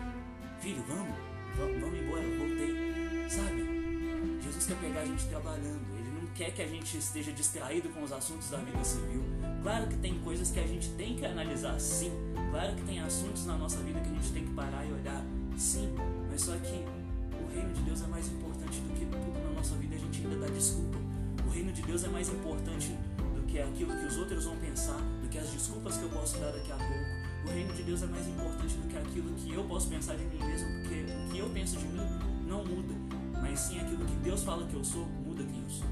filho, 0.60 0.82
vamos, 0.88 1.16
vamos, 1.56 1.80
vamos 1.80 1.98
embora, 1.98 2.22
voltei, 2.22 3.28
sabe? 3.28 4.40
Jesus 4.42 4.66
quer 4.66 4.76
pegar 4.76 5.00
a 5.00 5.06
gente 5.06 5.26
trabalhando, 5.26 5.98
ele 5.98 6.10
não 6.20 6.26
quer 6.34 6.50
que 6.50 6.62
a 6.62 6.66
gente 6.66 6.96
esteja 6.96 7.30
distraído 7.32 7.90
com 7.90 8.02
os 8.02 8.12
assuntos 8.12 8.48
da 8.48 8.58
vida 8.58 8.82
civil. 8.84 9.22
Claro 9.62 9.86
que 9.86 9.96
tem 9.96 10.18
coisas 10.20 10.50
que 10.50 10.60
a 10.60 10.66
gente 10.66 10.88
tem 10.90 11.16
que 11.16 11.24
analisar, 11.24 11.78
sim. 11.78 12.12
Claro 12.50 12.74
que 12.74 12.82
tem 12.82 13.00
assuntos 13.00 13.46
na 13.46 13.56
nossa 13.56 13.78
vida 13.78 14.00
que 14.00 14.08
a 14.08 14.12
gente 14.12 14.32
tem 14.32 14.44
que 14.44 14.52
parar 14.52 14.84
e 14.84 14.92
olhar, 14.92 15.24
sim. 15.56 15.94
Mas 16.34 16.42
só 16.42 16.52
que 16.56 16.74
o 16.74 17.54
reino 17.54 17.72
de 17.72 17.82
Deus 17.82 18.02
é 18.02 18.08
mais 18.08 18.26
importante 18.26 18.80
do 18.80 18.92
que 18.98 19.06
tudo 19.06 19.38
na 19.38 19.50
nossa 19.50 19.76
vida, 19.76 19.94
a 19.94 19.98
gente 19.98 20.20
ainda 20.20 20.36
dá 20.44 20.52
desculpa. 20.52 20.98
O 21.46 21.48
reino 21.48 21.70
de 21.70 21.80
Deus 21.82 22.02
é 22.02 22.08
mais 22.08 22.28
importante 22.28 22.88
do 23.36 23.42
que 23.46 23.60
aquilo 23.60 23.96
que 23.96 24.04
os 24.04 24.18
outros 24.18 24.44
vão 24.44 24.56
pensar, 24.56 24.98
do 25.22 25.28
que 25.28 25.38
as 25.38 25.48
desculpas 25.48 25.96
que 25.96 26.02
eu 26.02 26.08
posso 26.08 26.36
dar 26.38 26.50
daqui 26.50 26.72
a 26.72 26.76
pouco. 26.76 27.46
O 27.46 27.50
reino 27.52 27.72
de 27.72 27.84
Deus 27.84 28.02
é 28.02 28.06
mais 28.06 28.26
importante 28.26 28.74
do 28.74 28.88
que 28.88 28.96
aquilo 28.96 29.32
que 29.34 29.54
eu 29.54 29.62
posso 29.62 29.88
pensar 29.88 30.16
de 30.16 30.24
mim 30.24 30.44
mesmo, 30.44 30.66
porque 30.80 31.04
o 31.04 31.30
que 31.30 31.38
eu 31.38 31.50
penso 31.50 31.76
de 31.76 31.86
mim 31.86 32.04
não 32.48 32.64
muda, 32.64 32.94
mas 33.40 33.60
sim 33.60 33.78
aquilo 33.78 34.04
que 34.04 34.16
Deus 34.16 34.42
fala 34.42 34.66
que 34.66 34.74
eu 34.74 34.82
sou, 34.82 35.06
muda 35.06 35.44
quem 35.44 35.62
eu 35.62 35.70
sou. 35.70 35.86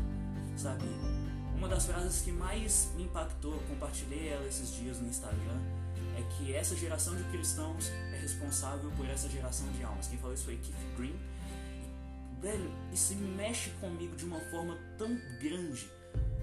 Sabe? 0.56 0.82
Uma 1.56 1.68
das 1.68 1.86
frases 1.86 2.20
que 2.20 2.32
mais 2.32 2.90
me 2.96 3.04
impactou, 3.04 3.62
compartilhei 3.68 4.30
ela 4.30 4.44
esses 4.44 4.74
dias 4.74 4.98
no 4.98 5.06
Instagram, 5.06 5.60
que 6.36 6.54
essa 6.54 6.76
geração 6.76 7.14
de 7.16 7.24
cristãos 7.24 7.88
é 8.12 8.18
responsável 8.20 8.90
por 8.92 9.08
essa 9.08 9.28
geração 9.28 9.70
de 9.72 9.82
almas. 9.82 10.06
Quem 10.06 10.18
falou 10.18 10.34
isso 10.34 10.44
foi 10.44 10.56
Keith 10.56 10.96
Green. 10.96 11.14
Velho, 12.40 12.70
isso 12.92 13.14
mexe 13.14 13.70
comigo 13.80 14.16
de 14.16 14.24
uma 14.24 14.40
forma 14.50 14.76
tão 14.98 15.14
grande, 15.40 15.88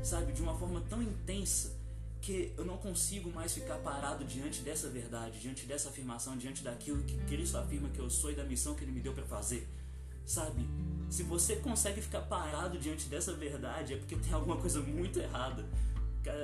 sabe? 0.01 0.31
De 0.31 0.41
uma 0.41 0.57
forma 0.57 0.81
tão 0.89 1.01
intensa 1.01 1.77
que 2.21 2.53
eu 2.57 2.65
não 2.65 2.77
consigo 2.77 3.31
mais 3.31 3.53
ficar 3.53 3.77
parado 3.79 4.23
diante 4.25 4.61
dessa 4.61 4.89
verdade, 4.89 5.39
diante 5.39 5.65
dessa 5.65 5.89
afirmação, 5.89 6.37
diante 6.37 6.63
daquilo 6.63 7.03
que 7.03 7.17
Cristo 7.25 7.57
afirma 7.57 7.89
que 7.89 7.99
eu 7.99 8.09
sou 8.09 8.31
e 8.31 8.35
da 8.35 8.43
missão 8.43 8.75
que 8.75 8.83
Ele 8.83 8.91
me 8.91 8.99
deu 8.99 9.13
para 9.13 9.25
fazer, 9.25 9.67
sabe? 10.25 10.65
Se 11.09 11.23
você 11.23 11.55
consegue 11.57 12.01
ficar 12.01 12.21
parado 12.21 12.77
diante 12.77 13.07
dessa 13.07 13.33
verdade, 13.33 13.93
é 13.93 13.97
porque 13.97 14.15
tem 14.15 14.33
alguma 14.33 14.57
coisa 14.57 14.81
muito 14.81 15.19
errada. 15.19 15.65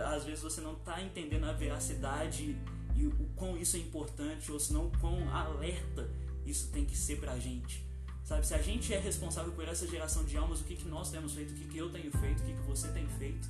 Às 0.07 0.23
vezes 0.23 0.41
você 0.41 0.61
não 0.61 0.73
está 0.73 1.01
entendendo 1.01 1.43
a 1.45 1.51
veracidade 1.51 2.57
e 2.95 3.05
o 3.07 3.29
quão 3.35 3.57
isso 3.57 3.75
é 3.75 3.79
importante, 3.79 4.51
ou 4.51 4.59
senão 4.59 4.87
o 4.87 4.91
quão 4.99 5.29
alerta 5.33 6.09
isso 6.45 6.69
tem 6.71 6.85
que 6.85 6.97
ser 6.97 7.19
pra 7.19 7.37
gente. 7.37 7.85
Sabe, 8.23 8.45
se 8.45 8.53
a 8.53 8.61
gente 8.61 8.93
é 8.93 8.99
responsável 8.99 9.51
por 9.51 9.67
essa 9.67 9.85
geração 9.87 10.23
de 10.23 10.35
almas, 10.35 10.61
o 10.61 10.63
que, 10.63 10.75
que 10.75 10.87
nós 10.87 11.11
temos 11.11 11.33
feito, 11.33 11.51
o 11.51 11.53
que, 11.53 11.65
que 11.65 11.77
eu 11.77 11.91
tenho 11.91 12.11
feito, 12.11 12.41
o 12.41 12.45
que, 12.45 12.53
que 12.53 12.61
você 12.61 12.87
tem 12.87 13.07
feito, 13.07 13.47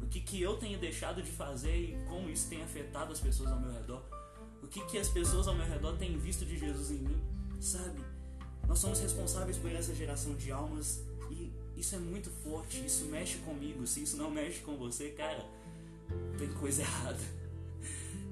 o 0.00 0.06
que, 0.06 0.20
que 0.20 0.40
eu 0.40 0.56
tenho 0.56 0.78
deixado 0.78 1.20
de 1.20 1.30
fazer 1.30 1.76
e 1.76 1.98
como 2.08 2.30
isso 2.30 2.48
tem 2.48 2.62
afetado 2.62 3.12
as 3.12 3.18
pessoas 3.18 3.50
ao 3.50 3.58
meu 3.58 3.72
redor, 3.72 4.04
o 4.62 4.68
que, 4.68 4.84
que 4.86 4.98
as 4.98 5.08
pessoas 5.08 5.48
ao 5.48 5.54
meu 5.54 5.66
redor 5.66 5.96
têm 5.96 6.16
visto 6.16 6.44
de 6.44 6.56
Jesus 6.56 6.92
em 6.92 6.98
mim, 6.98 7.20
sabe? 7.60 8.00
Nós 8.68 8.78
somos 8.78 9.00
responsáveis 9.00 9.56
por 9.58 9.72
essa 9.72 9.94
geração 9.94 10.34
de 10.36 10.52
almas 10.52 11.02
e 11.30 11.52
isso 11.76 11.96
é 11.96 11.98
muito 11.98 12.30
forte, 12.30 12.84
isso 12.84 13.06
mexe 13.06 13.38
comigo. 13.38 13.86
Se 13.86 14.02
isso 14.02 14.16
não 14.16 14.30
mexe 14.30 14.60
com 14.60 14.76
você, 14.76 15.10
cara, 15.10 15.44
tem 16.38 16.48
coisa 16.52 16.82
errada. 16.82 17.43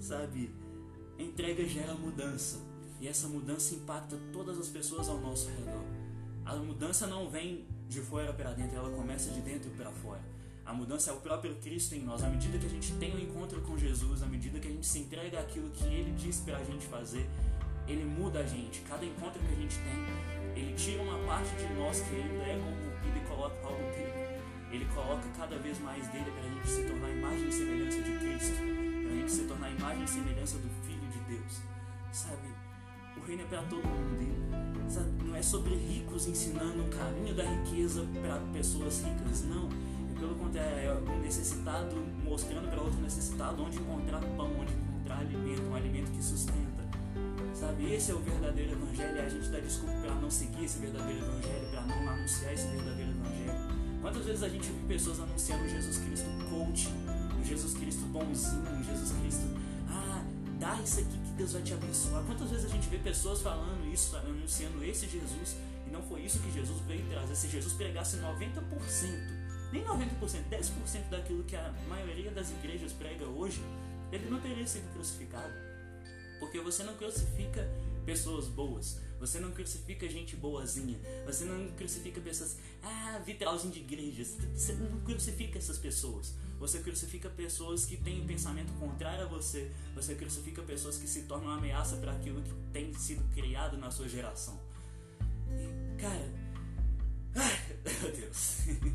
Sabe? 0.02 0.50
A 1.16 1.22
entrega 1.22 1.64
gera 1.64 1.94
mudança 1.94 2.58
e 3.00 3.06
essa 3.06 3.28
mudança 3.28 3.72
impacta 3.72 4.18
todas 4.32 4.58
as 4.58 4.66
pessoas 4.66 5.08
ao 5.08 5.20
nosso 5.20 5.48
redor. 5.48 5.84
A 6.44 6.56
mudança 6.56 7.06
não 7.06 7.30
vem 7.30 7.64
de 7.88 8.00
fora 8.00 8.32
para 8.32 8.52
dentro, 8.52 8.76
ela 8.76 8.90
começa 8.90 9.30
de 9.30 9.40
dentro 9.40 9.70
para 9.70 9.92
fora. 9.92 10.20
A 10.66 10.72
mudança 10.72 11.12
é 11.12 11.14
o 11.14 11.20
próprio 11.20 11.54
Cristo 11.56 11.94
em 11.94 12.00
nós. 12.00 12.24
À 12.24 12.28
medida 12.28 12.58
que 12.58 12.66
a 12.66 12.68
gente 12.68 12.92
tem 12.94 13.14
um 13.14 13.20
encontro 13.20 13.60
com 13.62 13.78
Jesus, 13.78 14.24
à 14.24 14.26
medida 14.26 14.58
que 14.58 14.66
a 14.66 14.70
gente 14.72 14.86
se 14.86 14.98
entrega 14.98 15.38
àquilo 15.38 15.70
que 15.70 15.84
Ele 15.84 16.10
diz 16.12 16.40
para 16.40 16.58
a 16.58 16.64
gente 16.64 16.84
fazer, 16.86 17.28
ele 17.86 18.04
muda 18.04 18.40
a 18.40 18.46
gente. 18.46 18.80
Cada 18.88 19.04
encontro 19.04 19.40
que 19.40 19.52
a 19.52 19.56
gente 19.56 19.76
tem, 19.76 20.62
ele 20.62 20.74
tira 20.74 21.02
uma 21.02 21.18
parte 21.26 21.54
de 21.54 21.74
nós 21.74 22.00
que 22.00 22.16
ainda 22.16 22.42
é 22.42 22.56
corrompido 22.56 23.18
e 23.18 23.28
coloca 23.28 23.66
algo 23.66 23.82
dele. 23.90 24.22
Ele 24.70 24.84
coloca 24.94 25.28
cada 25.36 25.58
vez 25.58 25.78
mais 25.80 26.08
dele 26.08 26.30
para 26.30 26.48
a 26.48 26.54
gente 26.54 26.68
se 26.68 26.88
tornar 26.88 27.06
a 27.06 27.10
imagem 27.10 27.48
e 27.48 27.52
semelhança 27.52 28.02
de 28.02 28.18
Cristo, 28.18 28.71
se 29.30 29.44
tornar 29.44 29.66
a 29.66 29.70
imagem 29.70 30.04
e 30.04 30.08
semelhança 30.08 30.58
do 30.58 30.68
Filho 30.86 31.08
de 31.10 31.18
Deus. 31.20 31.60
Sabe? 32.12 32.48
O 33.16 33.26
reino 33.26 33.42
é 33.42 33.46
para 33.46 33.62
todo 33.62 33.82
mundo. 33.86 34.90
Sabe? 34.90 35.10
Não 35.24 35.36
é 35.36 35.42
sobre 35.42 35.74
ricos 35.74 36.26
ensinando 36.26 36.82
o 36.82 36.88
caminho 36.88 37.34
da 37.34 37.44
riqueza 37.44 38.06
para 38.20 38.38
pessoas 38.52 39.02
ricas, 39.02 39.44
não. 39.44 39.68
É 40.14 40.18
pelo 40.18 40.34
contrário, 40.34 40.76
é 40.76 40.94
um 40.94 41.20
necessitado 41.20 41.96
mostrando 42.24 42.68
para 42.70 42.80
outro 42.80 43.00
necessitado 43.00 43.62
onde 43.62 43.78
encontrar 43.78 44.20
pão, 44.20 44.50
onde 44.60 44.72
encontrar 44.72 45.18
alimento, 45.18 45.62
um 45.62 45.74
alimento 45.74 46.10
que 46.10 46.22
sustenta 46.22 46.72
Sabe, 47.54 47.94
esse 47.94 48.10
é 48.10 48.14
o 48.14 48.18
verdadeiro 48.18 48.72
evangelho 48.72 49.16
e 49.16 49.20
a 49.20 49.28
gente 49.28 49.48
dá 49.48 49.60
desculpa 49.60 49.94
para 50.00 50.14
não 50.16 50.30
seguir 50.30 50.64
esse 50.64 50.78
verdadeiro 50.78 51.20
evangelho, 51.20 51.68
para 51.70 51.82
não 51.82 52.08
anunciar 52.08 52.52
esse 52.54 52.66
verdadeiro 52.66 53.10
evangelho. 53.10 53.52
Quantas 54.00 54.24
vezes 54.24 54.42
a 54.42 54.48
gente 54.48 54.66
viu 54.68 54.88
pessoas 54.88 55.20
anunciando 55.20 55.68
Jesus 55.68 55.98
Cristo 55.98 56.26
coach, 56.50 56.88
um 57.42 57.44
Jesus 57.44 57.74
Cristo 57.74 58.02
bonzinho, 58.06 58.62
um 58.62 58.84
Jesus 58.84 59.10
Cristo, 59.20 59.42
ah, 59.88 60.24
dá 60.60 60.80
isso 60.80 61.00
aqui 61.00 61.18
que 61.18 61.32
Deus 61.32 61.52
vai 61.52 61.62
te 61.62 61.74
abençoar. 61.74 62.22
Quantas 62.24 62.50
vezes 62.50 62.66
a 62.66 62.68
gente 62.68 62.88
vê 62.88 62.98
pessoas 62.98 63.42
falando 63.42 63.84
isso, 63.92 64.16
anunciando 64.16 64.82
esse 64.84 65.08
Jesus, 65.08 65.56
e 65.86 65.90
não 65.90 66.02
foi 66.02 66.20
isso 66.22 66.38
que 66.38 66.52
Jesus 66.52 66.80
veio 66.86 67.04
trazer. 67.08 67.34
Se 67.34 67.48
Jesus 67.48 67.74
pregasse 67.74 68.16
90%, 68.18 68.62
nem 69.72 69.84
90%, 69.84 70.08
10% 70.50 71.08
daquilo 71.10 71.42
que 71.42 71.56
a 71.56 71.74
maioria 71.88 72.30
das 72.30 72.50
igrejas 72.50 72.92
prega 72.92 73.26
hoje, 73.26 73.60
ele 74.12 74.30
não 74.30 74.40
teria 74.40 74.66
sido 74.66 74.92
crucificado. 74.92 75.52
Porque 76.38 76.60
você 76.60 76.84
não 76.84 76.94
crucifica 76.94 77.68
pessoas 78.04 78.46
boas. 78.46 79.00
Você 79.18 79.38
não 79.38 79.52
crucifica 79.52 80.08
gente 80.08 80.36
boazinha. 80.36 80.98
Você 81.24 81.44
não 81.44 81.68
crucifica 81.76 82.20
pessoas, 82.20 82.56
ah, 82.82 83.20
vitralzinho 83.24 83.72
de 83.72 83.80
igrejas. 83.80 84.36
Você 84.54 84.72
não 84.74 85.00
crucifica 85.00 85.58
essas 85.58 85.78
pessoas. 85.78 86.34
Você 86.62 86.78
crucifica 86.78 87.28
pessoas 87.28 87.84
que 87.84 87.96
têm 87.96 88.22
um 88.22 88.24
pensamento 88.24 88.72
contrário 88.74 89.24
a 89.24 89.26
você. 89.26 89.68
Você 89.96 90.14
crucifica 90.14 90.62
pessoas 90.62 90.96
que 90.96 91.08
se 91.08 91.22
tornam 91.22 91.48
uma 91.48 91.58
ameaça 91.58 91.96
para 91.96 92.12
aquilo 92.12 92.40
que 92.40 92.52
tem 92.72 92.94
sido 92.94 93.24
criado 93.34 93.76
na 93.76 93.90
sua 93.90 94.08
geração. 94.08 94.56
E, 95.50 96.00
cara, 96.00 96.32
ai, 97.34 97.78
meu 98.00 98.12
Deus. 98.12 98.58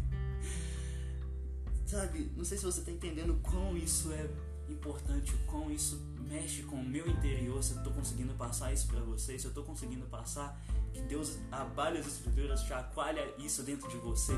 Sabe, 1.85 2.31
não 2.37 2.45
sei 2.45 2.57
se 2.57 2.63
você 2.63 2.79
está 2.79 2.91
entendendo 2.91 3.37
quão 3.43 3.75
isso 3.75 4.13
é 4.13 4.29
importante, 4.71 5.33
o 5.33 5.37
quão 5.39 5.69
isso 5.69 6.01
mexe 6.21 6.63
com 6.63 6.77
o 6.77 6.85
meu 6.85 7.05
interior, 7.05 7.61
se 7.61 7.73
eu 7.73 7.79
estou 7.79 7.91
conseguindo 7.91 8.33
passar 8.35 8.71
isso 8.71 8.87
para 8.87 9.01
vocês, 9.01 9.41
se 9.41 9.47
eu 9.47 9.51
estou 9.51 9.65
conseguindo 9.65 10.05
passar 10.05 10.57
que 10.93 11.01
Deus 11.01 11.37
abale 11.51 11.97
as 11.97 12.07
escrituras, 12.07 12.63
chacoalha 12.63 13.29
isso 13.37 13.61
dentro 13.63 13.89
de 13.89 13.97
você, 13.97 14.33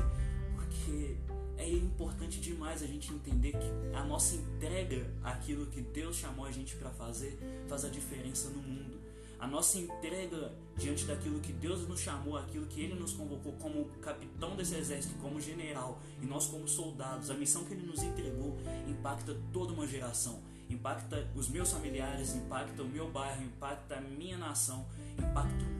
porque 0.70 1.16
é 1.58 1.68
importante 1.68 2.40
demais 2.40 2.82
a 2.82 2.86
gente 2.86 3.12
entender 3.12 3.52
que 3.52 3.96
a 3.96 4.04
nossa 4.04 4.36
entrega 4.36 5.10
àquilo 5.22 5.66
que 5.66 5.82
Deus 5.82 6.16
chamou 6.16 6.46
a 6.46 6.50
gente 6.50 6.76
para 6.76 6.90
fazer 6.90 7.38
faz 7.68 7.84
a 7.84 7.88
diferença 7.88 8.48
no 8.50 8.62
mundo. 8.62 9.00
A 9.38 9.46
nossa 9.46 9.78
entrega 9.78 10.52
diante 10.76 11.06
daquilo 11.06 11.40
que 11.40 11.52
Deus 11.52 11.88
nos 11.88 12.00
chamou, 12.00 12.36
aquilo 12.36 12.66
que 12.66 12.82
Ele 12.82 12.94
nos 12.94 13.14
convocou 13.14 13.52
como 13.54 13.86
capitão 14.02 14.54
desse 14.54 14.74
exército, 14.74 15.14
como 15.14 15.40
general, 15.40 15.98
e 16.22 16.26
nós 16.26 16.46
como 16.46 16.68
soldados, 16.68 17.30
a 17.30 17.34
missão 17.34 17.64
que 17.64 17.72
Ele 17.72 17.86
nos 17.86 18.02
entregou 18.02 18.56
impacta 18.86 19.36
toda 19.52 19.72
uma 19.72 19.86
geração 19.86 20.40
impacta 20.68 21.28
os 21.34 21.48
meus 21.48 21.72
familiares, 21.72 22.36
impacta 22.36 22.80
o 22.82 22.88
meu 22.88 23.10
bairro, 23.10 23.42
impacta 23.42 23.96
a 23.96 24.00
minha 24.00 24.38
nação, 24.38 24.86
impacta 25.18 25.64
o. 25.64 25.79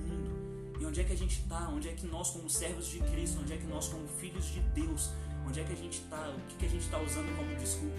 E 0.80 0.86
onde 0.86 1.00
é 1.00 1.04
que 1.04 1.12
a 1.12 1.16
gente 1.16 1.40
está? 1.40 1.68
Onde 1.68 1.88
é 1.88 1.92
que 1.92 2.06
nós, 2.06 2.30
como 2.30 2.48
servos 2.48 2.86
de 2.88 3.00
Cristo, 3.00 3.38
onde 3.40 3.52
é 3.52 3.56
que 3.58 3.66
nós, 3.66 3.88
como 3.88 4.08
filhos 4.08 4.46
de 4.46 4.60
Deus, 4.60 5.10
onde 5.46 5.60
é 5.60 5.64
que 5.64 5.72
a 5.74 5.76
gente 5.76 6.00
está? 6.00 6.30
O 6.30 6.40
que, 6.48 6.56
que 6.56 6.66
a 6.66 6.68
gente 6.68 6.82
está 6.82 6.98
usando 6.98 7.36
como 7.36 7.54
desculpa? 7.56 7.98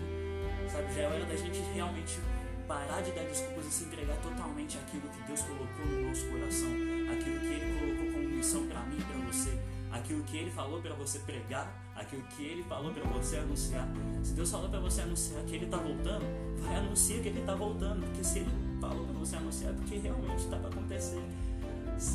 Sabe, 0.71 0.93
já 0.93 1.01
é 1.01 1.07
hora 1.07 1.25
da 1.25 1.35
gente 1.35 1.59
realmente 1.75 2.19
parar 2.67 3.01
de 3.01 3.11
dar 3.11 3.23
desculpas 3.23 3.67
e 3.67 3.71
se 3.71 3.83
entregar 3.83 4.17
totalmente 4.17 4.77
àquilo 4.79 5.07
que 5.09 5.21
Deus 5.27 5.41
colocou 5.41 5.85
no 5.85 6.07
nosso 6.07 6.25
coração, 6.27 6.69
aquilo 7.11 7.39
que 7.39 7.53
Ele 7.53 7.79
colocou 7.79 8.13
como 8.13 8.35
missão 8.35 8.67
para 8.67 8.81
mim 8.85 8.97
e 8.97 9.03
para 9.03 9.17
você 9.27 9.61
aquilo 9.91 10.23
que 10.23 10.37
ele 10.37 10.51
falou 10.51 10.81
para 10.81 10.93
você 10.95 11.19
pregar, 11.19 11.71
aquilo 11.95 12.23
que 12.23 12.43
ele 12.43 12.63
falou 12.63 12.93
para 12.93 13.03
você 13.03 13.37
anunciar. 13.37 13.87
Se 14.23 14.33
Deus 14.33 14.49
falou 14.49 14.69
para 14.69 14.79
você 14.79 15.01
anunciar 15.01 15.43
que 15.43 15.55
ele 15.55 15.65
está 15.65 15.77
voltando, 15.77 16.25
vai 16.61 16.75
anunciar 16.77 17.21
que 17.21 17.27
ele 17.27 17.39
está 17.41 17.55
voltando, 17.55 18.05
porque 18.05 18.23
se 18.23 18.39
ele 18.39 18.51
falou 18.79 19.05
para 19.05 19.13
você 19.13 19.35
anunciar, 19.35 19.71
é 19.71 19.75
porque 19.75 19.97
realmente 19.97 20.39
está 20.39 20.57
para 20.57 20.69
acontecer. 20.69 21.21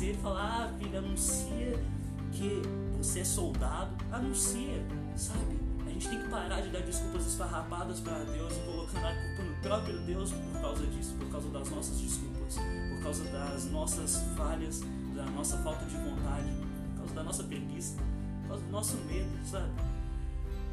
Ele 0.01 0.17
falar, 0.17 0.65
ah, 0.65 0.73
filho, 0.77 0.97
anuncia 0.97 1.79
que 2.31 2.61
você 2.97 3.21
é 3.21 3.23
soldado, 3.23 3.95
anuncia, 4.11 4.85
sabe? 5.15 5.57
A 5.85 5.89
gente 5.89 6.09
tem 6.09 6.21
que 6.21 6.27
parar 6.27 6.61
de 6.61 6.69
dar 6.69 6.81
desculpas 6.81 7.25
esfarrapadas 7.25 8.01
para 8.01 8.19
Deus 8.25 8.53
e 8.53 8.59
colocando 8.59 9.05
a 9.05 9.15
culpa 9.15 9.43
no 9.43 9.61
próprio 9.61 9.99
Deus 10.01 10.31
por 10.31 10.61
causa 10.61 10.85
disso. 10.87 11.15
das 11.53 11.69
nossas 11.69 11.99
desculpas, 11.99 12.55
por 12.55 13.03
causa 13.03 13.23
das 13.25 13.65
nossas 13.65 14.17
falhas, 14.35 14.81
da 15.15 15.25
nossa 15.25 15.57
falta 15.59 15.85
de 15.85 15.95
vontade, 15.95 16.51
por 16.91 16.97
causa 16.97 17.13
da 17.15 17.23
nossa 17.23 17.43
preguiça, 17.43 17.95
por 18.41 18.49
causa 18.49 18.63
do 18.63 18.71
nosso 18.71 18.97
medo, 18.97 19.29
sabe? 19.45 19.71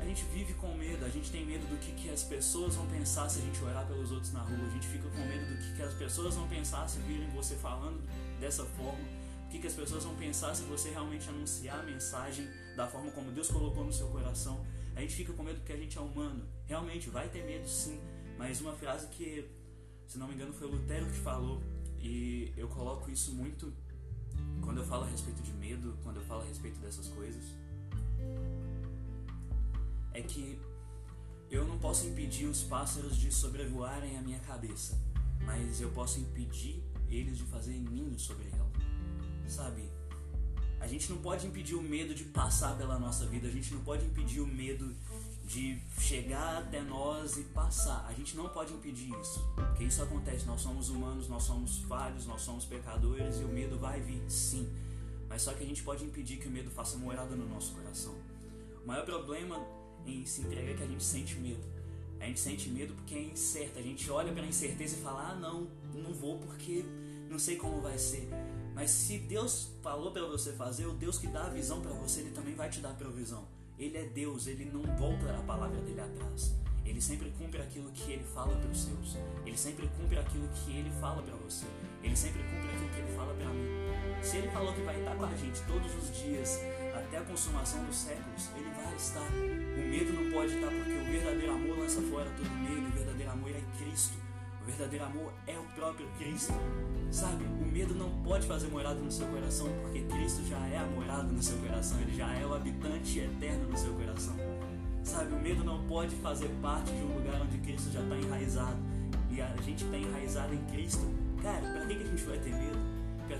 A 0.01 0.05
gente 0.05 0.25
vive 0.25 0.53
com 0.55 0.75
medo, 0.75 1.05
a 1.05 1.09
gente 1.09 1.31
tem 1.31 1.47
medo 1.47 1.67
do 1.67 1.79
que, 1.79 1.93
que 1.93 2.11
as 2.11 2.25
pessoas 2.25 2.75
vão 2.75 2.87
pensar 2.89 3.29
se 3.29 3.39
a 3.39 3.43
gente 3.43 3.63
orar 3.65 3.87
pelos 3.87 4.11
outros 4.11 4.33
na 4.33 4.41
rua, 4.41 4.67
a 4.67 4.71
gente 4.71 4.87
fica 4.87 5.09
com 5.09 5.21
medo 5.27 5.47
do 5.47 5.57
que, 5.57 5.77
que 5.77 5.83
as 5.83 5.95
pessoas 5.95 6.35
vão 6.35 6.47
pensar 6.49 6.87
se 6.89 6.99
virem 7.01 7.29
você 7.31 7.55
falando 7.55 8.03
dessa 8.45 8.65
forma, 8.65 9.01
o 9.47 9.49
que, 9.49 9.59
que 9.59 9.67
as 9.67 9.73
pessoas 9.73 10.05
vão 10.05 10.15
pensar 10.17 10.55
se 10.55 10.63
você 10.65 10.91
realmente 10.91 11.29
anunciar 11.29 11.81
a 11.81 11.83
mensagem 11.83 12.47
da 12.77 12.87
forma 12.87 13.11
como 13.13 13.31
Deus 13.31 13.49
colocou 13.49 13.85
no 13.85 13.93
seu 13.93 14.09
coração. 14.09 14.65
A 14.95 15.01
gente 15.01 15.15
fica 15.15 15.33
com 15.33 15.43
medo 15.43 15.59
porque 15.61 15.73
a 15.73 15.77
gente 15.77 15.97
é 15.97 16.01
humano. 16.01 16.45
Realmente, 16.67 17.09
vai 17.09 17.29
ter 17.29 17.45
medo 17.45 17.67
sim, 17.67 17.99
mas 18.37 18.61
uma 18.61 18.75
frase 18.75 19.09
que, 19.09 19.49
se 20.07 20.19
não 20.19 20.29
me 20.29 20.35
engano, 20.35 20.53
foi 20.53 20.67
o 20.67 20.71
Lutero 20.73 21.07
que 21.07 21.17
falou, 21.17 21.63
e 21.99 22.53
eu 22.57 22.69
coloco 22.69 23.11
isso 23.11 23.35
muito 23.35 23.73
quando 24.63 24.79
eu 24.79 24.85
falo 24.85 25.05
a 25.05 25.09
respeito 25.09 25.43
de 25.43 25.53
medo, 25.53 25.97
quando 26.03 26.19
eu 26.19 26.25
falo 26.25 26.43
a 26.43 26.45
respeito 26.45 26.79
dessas 26.81 27.09
coisas 27.09 27.45
é 30.15 30.23
que 30.23 30.59
eu 31.51 31.67
não 31.67 31.77
posso 31.79 32.07
impedir 32.07 32.47
os 32.47 32.63
pássaros 32.63 33.17
de 33.17 33.33
sobrevoarem 33.33 34.17
a 34.17 34.23
minha 34.23 34.39
cabeça, 34.39 34.97
mas 35.45 35.81
eu 35.81 35.91
posso 35.91 36.21
impedir 36.21 36.83
eles 37.09 37.39
de 37.39 37.45
fazerem 37.45 37.81
ninho 37.81 38.19
sobre 38.19 38.49
ela. 38.53 38.71
Sabe? 39.47 39.89
A 40.81 40.87
gente 40.87 41.11
não 41.11 41.17
pode 41.19 41.47
impedir 41.47 41.75
o 41.75 41.83
medo 41.83 42.15
de 42.15 42.25
passar 42.25 42.77
pela 42.77 42.99
nossa 42.99 43.25
vida, 43.27 43.49
a 43.49 43.51
gente 43.51 43.73
não 43.73 43.81
pode 43.83 44.05
impedir 44.05 44.41
o 44.41 44.47
medo 44.47 44.95
de 45.47 45.79
chegar 45.99 46.59
até 46.59 46.83
nós 46.83 47.39
e 47.39 47.43
passar. 47.45 48.05
A 48.07 48.13
gente 48.13 48.37
não 48.37 48.49
pode 48.49 48.73
impedir 48.75 49.11
isso, 49.19 49.43
porque 49.55 49.85
isso 49.85 50.03
acontece. 50.03 50.45
Nós 50.45 50.61
somos 50.61 50.91
humanos, 50.91 51.29
nós 51.29 51.43
somos 51.43 51.79
falhos, 51.79 52.27
nós 52.27 52.43
somos 52.43 52.65
pecadores 52.67 53.41
e 53.41 53.45
o 53.45 53.49
medo 53.49 53.79
vai 53.79 54.01
vir, 54.01 54.23
sim. 54.29 54.69
Mas 55.29 55.43
só 55.43 55.55
que 55.55 55.65
a 55.65 55.67
gente 55.67 55.83
pode 55.83 56.05
impedir 56.05 56.37
que 56.37 56.49
o 56.49 56.51
medo 56.51 56.71
faça 56.71 56.99
morada 56.99 57.35
no 57.35 57.49
nosso 57.49 57.73
coração. 57.73 58.15
O 58.83 58.87
maior 58.87 59.05
problema 59.07 59.59
em 60.07 60.27
se 60.27 60.43
entregar 60.43 60.77
que 60.77 60.83
a 60.83 60.87
gente 60.87 61.03
sente 61.03 61.35
medo. 61.37 61.74
A 62.25 62.27
gente 62.27 62.41
sente 62.41 62.71
medo 62.71 62.95
porque 62.95 63.15
é 63.15 63.23
incerto. 63.23 63.79
A 63.79 63.83
gente 63.83 64.11
olha 64.11 64.33
para 64.33 64.43
a 64.43 64.47
incerteza 64.47 64.97
e 64.97 65.01
fala: 65.01 65.33
ah, 65.33 65.35
não, 65.35 65.69
não 65.93 66.11
vou 66.15 66.39
porque 66.39 66.83
não 67.29 67.39
sei 67.39 67.57
como 67.57 67.83
vai 67.83 67.99
ser. 67.99 68.27
Mas 68.75 68.91
se 68.91 69.19
Deus 69.19 69.69
falou 69.83 70.11
para 70.11 70.25
você 70.25 70.55
fazer, 70.55 70.87
o 70.87 70.95
Deus 70.95 71.19
que 71.19 71.27
dá 71.27 71.45
a 71.45 71.51
visão 71.51 71.83
para 71.83 71.93
você, 71.93 72.21
ele 72.21 72.31
também 72.31 72.55
vai 72.55 72.71
te 72.71 72.81
dar 72.81 72.93
a 72.93 72.95
provisão. 72.95 73.47
Ele 73.79 73.99
é 73.99 74.05
Deus, 74.05 74.47
ele 74.47 74.65
não 74.65 74.83
volta 74.97 75.37
a 75.37 75.43
palavra 75.43 75.79
dele 75.83 76.01
atrás. 76.01 76.55
Ele 76.83 77.01
sempre 77.01 77.31
cumpre 77.39 77.61
aquilo 77.61 77.91
que 77.93 78.13
ele 78.13 78.25
fala 78.25 78.57
para 78.57 78.71
os 78.71 78.85
seus. 78.85 79.17
Ele 79.45 79.59
sempre 79.59 79.87
cumpre 79.89 80.19
aquilo 80.19 80.49
que 80.49 80.71
ele 80.79 80.91
fala 81.01 81.21
para 81.21 81.37
você. 81.37 81.67
Ele 82.03 82.17
sempre 82.17 82.43
cumpre 82.43 82.71
aquilo 82.71 82.89
que 82.89 83.01
ele 83.01 83.17
fala. 83.17 83.34
Se 84.35 84.39
ele 84.39 84.49
falou 84.49 84.73
que 84.73 84.81
vai 84.81 84.99
estar 84.99 85.15
com 85.15 85.27
a 85.27 85.37
gente 85.37 85.63
todos 85.63 85.95
os 85.95 86.19
dias 86.19 86.61
até 86.93 87.19
a 87.19 87.21
consumação 87.21 87.85
dos 87.85 87.95
séculos, 87.95 88.51
ele 88.57 88.69
vai 88.75 88.97
estar. 88.97 89.31
O 89.31 89.89
medo 89.89 90.13
não 90.13 90.33
pode 90.33 90.55
estar 90.55 90.67
porque 90.73 90.91
o 90.91 91.05
verdadeiro 91.05 91.53
amor 91.53 91.79
lança 91.79 92.03
fora 92.03 92.29
todo 92.37 92.51
medo. 92.51 92.89
O 92.89 92.91
verdadeiro 92.91 93.31
amor 93.31 93.51
é 93.51 93.63
Cristo. 93.79 94.19
O 94.61 94.65
verdadeiro 94.65 95.05
amor 95.05 95.33
é 95.47 95.57
o 95.57 95.63
próprio 95.77 96.09
Cristo. 96.19 96.53
Sabe? 97.13 97.45
O 97.45 97.65
medo 97.65 97.95
não 97.95 98.11
pode 98.25 98.45
fazer 98.49 98.67
morada 98.67 98.99
no 98.99 99.13
seu 99.13 99.29
coração 99.29 99.69
porque 99.83 100.01
Cristo 100.01 100.45
já 100.49 100.59
é 100.67 100.79
a 100.79 100.87
morada 100.87 101.31
no 101.31 101.41
seu 101.41 101.57
coração. 101.59 102.01
Ele 102.01 102.17
já 102.17 102.35
é 102.35 102.45
o 102.45 102.55
habitante 102.55 103.21
eterno 103.21 103.69
no 103.69 103.79
seu 103.79 103.95
coração. 103.95 104.35
Sabe? 105.05 105.33
O 105.33 105.39
medo 105.39 105.63
não 105.63 105.87
pode 105.87 106.17
fazer 106.17 106.49
parte 106.61 106.91
de 106.91 107.05
um 107.05 107.19
lugar 107.19 107.41
onde 107.41 107.57
Cristo 107.59 107.89
já 107.93 108.01
está 108.01 108.17
enraizado. 108.17 108.79
E 109.31 109.41
a 109.41 109.55
gente 109.63 109.85
está 109.85 109.97
enraizado 109.97 110.53
em 110.53 110.65
Cristo. 110.73 111.09
Cara, 111.41 111.61
para 111.61 111.87
que, 111.87 111.95
que 111.95 112.03
a 112.03 112.07
gente 112.07 112.25
vai 112.25 112.39
ter 112.39 112.51
medo? 112.51 112.74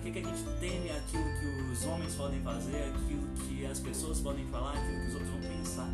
Que, 0.05 0.13
que 0.13 0.19
a 0.19 0.23
gente 0.23 0.45
teme 0.61 0.91
aquilo 0.91 1.25
que 1.41 1.47
os 1.73 1.87
homens 1.87 2.15
podem 2.15 2.39
fazer, 2.43 2.93
aquilo 2.95 3.27
que 3.39 3.65
as 3.65 3.81
pessoas 3.81 4.21
podem 4.21 4.47
falar, 4.49 4.73
aquilo 4.73 5.01
que 5.01 5.07
os 5.07 5.15
outros 5.15 5.31
vão 5.31 5.41
pensar? 5.41 5.89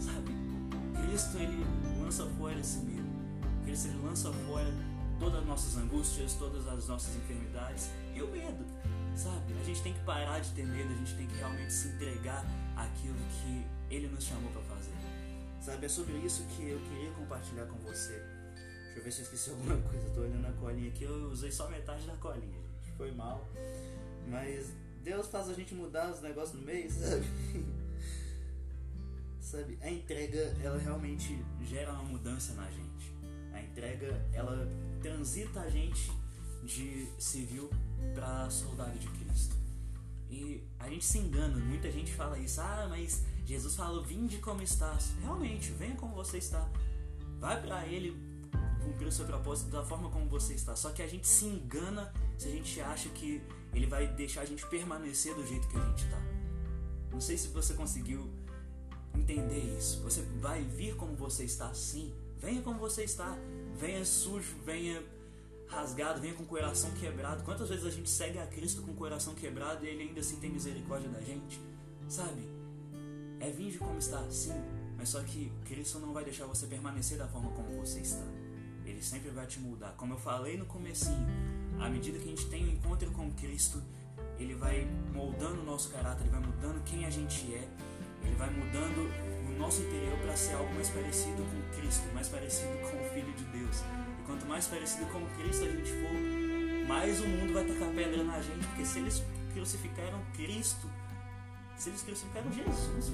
Sabe? 0.00 0.34
Cristo 1.06 1.38
ele 1.38 1.64
lança 2.02 2.26
fora 2.26 2.58
esse 2.58 2.78
medo. 2.78 3.08
Cristo 3.64 3.86
ele 3.86 4.04
lança 4.04 4.32
fora 4.32 4.66
todas 5.20 5.38
as 5.42 5.46
nossas 5.46 5.76
angústias, 5.76 6.34
todas 6.34 6.66
as 6.66 6.88
nossas 6.88 7.14
enfermidades 7.14 7.90
e 8.16 8.20
o 8.20 8.26
medo. 8.32 8.66
Sabe? 9.14 9.54
A 9.60 9.62
gente 9.62 9.80
tem 9.80 9.94
que 9.94 10.00
parar 10.00 10.40
de 10.40 10.50
ter 10.50 10.66
medo, 10.66 10.92
a 10.92 10.96
gente 10.96 11.14
tem 11.14 11.28
que 11.28 11.36
realmente 11.36 11.72
se 11.72 11.86
entregar 11.86 12.44
àquilo 12.74 13.14
que 13.14 13.64
ele 13.94 14.08
nos 14.08 14.24
chamou 14.24 14.50
para 14.50 14.62
fazer. 14.62 14.94
Sabe? 15.60 15.86
É 15.86 15.88
sobre 15.88 16.14
isso 16.14 16.42
que 16.56 16.68
eu 16.68 16.80
queria 16.80 17.12
compartilhar 17.12 17.66
com 17.66 17.78
você. 17.78 18.20
Deixa 18.86 18.98
eu 18.98 19.04
ver 19.04 19.12
se 19.12 19.20
eu 19.20 19.22
esqueci 19.22 19.50
alguma 19.54 19.76
coisa. 19.82 20.04
Estou 20.04 20.24
olhando 20.24 20.48
a 20.48 20.52
colinha 20.54 20.88
aqui, 20.88 21.04
eu 21.04 21.30
usei 21.30 21.52
só 21.52 21.70
metade 21.70 22.04
da 22.08 22.16
colinha. 22.16 22.69
Foi 23.00 23.10
mal. 23.12 23.48
Mas 24.28 24.74
Deus 25.02 25.26
faz 25.28 25.48
a 25.48 25.54
gente 25.54 25.74
mudar 25.74 26.10
os 26.10 26.20
negócios 26.20 26.60
no 26.60 26.66
meio, 26.66 26.90
sabe? 26.90 27.24
sabe? 29.40 29.78
A 29.80 29.90
entrega, 29.90 30.54
ela 30.62 30.76
realmente 30.76 31.42
gera 31.62 31.94
uma 31.94 32.02
mudança 32.02 32.52
na 32.52 32.70
gente. 32.70 33.10
A 33.54 33.62
entrega, 33.62 34.22
ela 34.34 34.68
transita 35.00 35.60
a 35.60 35.70
gente 35.70 36.12
de 36.62 37.08
civil 37.18 37.70
para 38.14 38.50
soldado 38.50 38.98
de 38.98 39.08
Cristo. 39.08 39.56
E 40.28 40.62
a 40.78 40.86
gente 40.90 41.06
se 41.06 41.20
engana, 41.20 41.56
muita 41.56 41.90
gente 41.90 42.12
fala 42.12 42.38
isso, 42.38 42.60
ah, 42.60 42.86
mas 42.90 43.24
Jesus 43.46 43.76
falou, 43.76 44.04
vinde 44.04 44.36
como 44.40 44.60
estás. 44.60 45.14
Realmente, 45.22 45.70
venha 45.70 45.96
como 45.96 46.14
você 46.14 46.36
está. 46.36 46.68
Vai 47.38 47.62
para 47.62 47.86
Ele 47.86 48.14
cumprir 48.80 49.06
o 49.06 49.12
seu 49.12 49.24
propósito 49.24 49.70
da 49.70 49.84
forma 49.84 50.10
como 50.10 50.26
você 50.28 50.54
está. 50.54 50.74
Só 50.74 50.90
que 50.90 51.02
a 51.02 51.06
gente 51.06 51.26
se 51.26 51.44
engana 51.44 52.12
se 52.36 52.48
a 52.48 52.50
gente 52.50 52.80
acha 52.80 53.08
que 53.10 53.42
Ele 53.72 53.86
vai 53.86 54.06
deixar 54.08 54.42
a 54.42 54.44
gente 54.44 54.66
permanecer 54.66 55.34
do 55.34 55.46
jeito 55.46 55.68
que 55.68 55.76
a 55.76 55.84
gente 55.86 56.04
está. 56.04 56.18
Não 57.12 57.20
sei 57.20 57.36
se 57.36 57.48
você 57.48 57.74
conseguiu 57.74 58.28
entender 59.14 59.76
isso. 59.76 60.00
Você 60.02 60.22
vai 60.40 60.62
vir 60.62 60.96
como 60.96 61.14
você 61.14 61.44
está, 61.44 61.72
sim. 61.74 62.12
Venha 62.38 62.62
como 62.62 62.78
você 62.78 63.04
está. 63.04 63.36
Venha 63.76 64.04
sujo, 64.04 64.56
venha 64.64 65.02
rasgado, 65.68 66.20
venha 66.20 66.34
com 66.34 66.42
o 66.42 66.46
coração 66.46 66.90
quebrado. 66.92 67.42
Quantas 67.44 67.68
vezes 67.68 67.84
a 67.84 67.90
gente 67.90 68.10
segue 68.10 68.38
a 68.38 68.46
Cristo 68.46 68.82
com 68.82 68.92
o 68.92 68.94
coração 68.94 69.34
quebrado 69.34 69.84
e 69.84 69.88
Ele 69.88 70.02
ainda 70.02 70.20
assim 70.20 70.36
tem 70.36 70.50
misericórdia 70.50 71.08
da 71.08 71.20
gente? 71.20 71.60
Sabe? 72.08 72.42
É 73.38 73.50
vir 73.50 73.78
como 73.78 73.98
está, 73.98 74.22
sim. 74.30 74.52
Mas 74.96 75.08
só 75.08 75.22
que 75.22 75.50
Cristo 75.64 75.98
não 75.98 76.12
vai 76.12 76.24
deixar 76.24 76.46
você 76.46 76.66
permanecer 76.66 77.16
da 77.16 77.26
forma 77.26 77.50
como 77.52 77.80
você 77.80 78.00
está. 78.00 78.22
Ele 79.00 79.06
sempre 79.06 79.30
vai 79.30 79.46
te 79.46 79.58
mudar. 79.58 79.94
Como 79.96 80.12
eu 80.12 80.18
falei 80.18 80.58
no 80.58 80.66
comecinho, 80.66 81.26
à 81.80 81.88
medida 81.88 82.18
que 82.18 82.24
a 82.24 82.28
gente 82.28 82.46
tem 82.50 82.64
o 82.64 82.66
um 82.66 82.72
encontro 82.72 83.10
com 83.12 83.30
Cristo, 83.30 83.82
Ele 84.38 84.54
vai 84.54 84.86
moldando 85.14 85.62
o 85.62 85.64
nosso 85.64 85.88
caráter, 85.88 86.20
Ele 86.20 86.28
vai 86.28 86.40
mudando 86.40 86.84
quem 86.84 87.06
a 87.06 87.08
gente 87.08 87.50
é, 87.54 87.66
Ele 88.22 88.34
vai 88.36 88.50
mudando 88.50 89.10
o 89.48 89.58
nosso 89.58 89.80
interior 89.80 90.18
para 90.18 90.36
ser 90.36 90.52
algo 90.52 90.74
mais 90.74 90.90
parecido 90.90 91.42
com 91.42 91.80
Cristo, 91.80 92.12
mais 92.12 92.28
parecido 92.28 92.76
com 92.90 92.98
o 92.98 93.08
Filho 93.14 93.32
de 93.32 93.44
Deus. 93.44 93.80
E 94.20 94.22
quanto 94.26 94.44
mais 94.44 94.66
parecido 94.66 95.06
com 95.06 95.24
Cristo 95.40 95.64
a 95.64 95.70
gente 95.70 95.92
for, 95.92 96.86
mais 96.86 97.22
o 97.22 97.26
mundo 97.26 97.54
vai 97.54 97.64
tacar 97.64 97.88
pedra 97.94 98.22
na 98.22 98.42
gente, 98.42 98.66
porque 98.66 98.84
se 98.84 98.98
eles 98.98 99.22
crucificaram 99.54 100.20
Cristo, 100.34 100.90
se 101.80 101.88
eles 101.88 102.02
crucificaram 102.02 102.52
Jesus, 102.52 103.10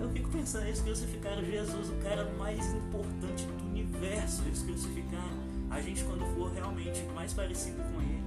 eu 0.00 0.10
fico 0.10 0.28
pensando, 0.30 0.66
eles 0.66 0.80
crucificaram 0.80 1.44
Jesus, 1.44 1.90
o 1.90 1.94
cara 2.02 2.28
mais 2.36 2.66
importante 2.74 3.46
do 3.46 3.66
universo, 3.68 4.42
eles 4.46 4.62
crucificaram. 4.62 5.38
A 5.70 5.80
gente, 5.80 6.02
quando 6.02 6.26
for 6.34 6.50
realmente 6.50 7.04
mais 7.14 7.32
parecido 7.32 7.76
com 7.76 8.02
ele, 8.02 8.24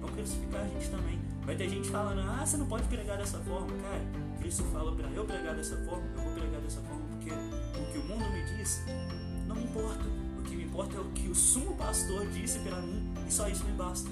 vão 0.00 0.08
crucificar 0.12 0.62
a 0.62 0.68
gente 0.68 0.88
também. 0.88 1.20
Vai 1.44 1.56
ter 1.56 1.68
gente 1.68 1.90
falando, 1.90 2.20
ah, 2.20 2.46
você 2.46 2.56
não 2.56 2.64
pode 2.64 2.84
pregar 2.88 3.18
dessa 3.18 3.38
forma. 3.40 3.68
Cara, 3.82 4.02
Cristo 4.38 4.62
fala 4.72 4.96
para 4.96 5.10
eu 5.10 5.24
pregar 5.26 5.54
dessa 5.54 5.76
forma, 5.84 6.06
eu 6.16 6.22
vou 6.22 6.32
pregar 6.32 6.60
dessa 6.62 6.80
forma, 6.80 7.04
porque 7.08 7.30
o 7.30 7.92
que 7.92 7.98
o 7.98 8.04
mundo 8.04 8.32
me 8.32 8.56
diz 8.56 8.82
não 9.46 9.56
me 9.56 9.64
importa. 9.64 10.04
O 10.38 10.42
que 10.42 10.56
me 10.56 10.64
importa 10.64 10.96
é 10.96 11.00
o 11.00 11.04
que 11.10 11.28
o 11.28 11.34
sumo 11.34 11.76
pastor 11.76 12.26
disse 12.28 12.60
para 12.60 12.80
mim, 12.80 13.12
e 13.28 13.30
só 13.30 13.46
isso 13.46 13.62
me 13.66 13.72
basta. 13.72 14.08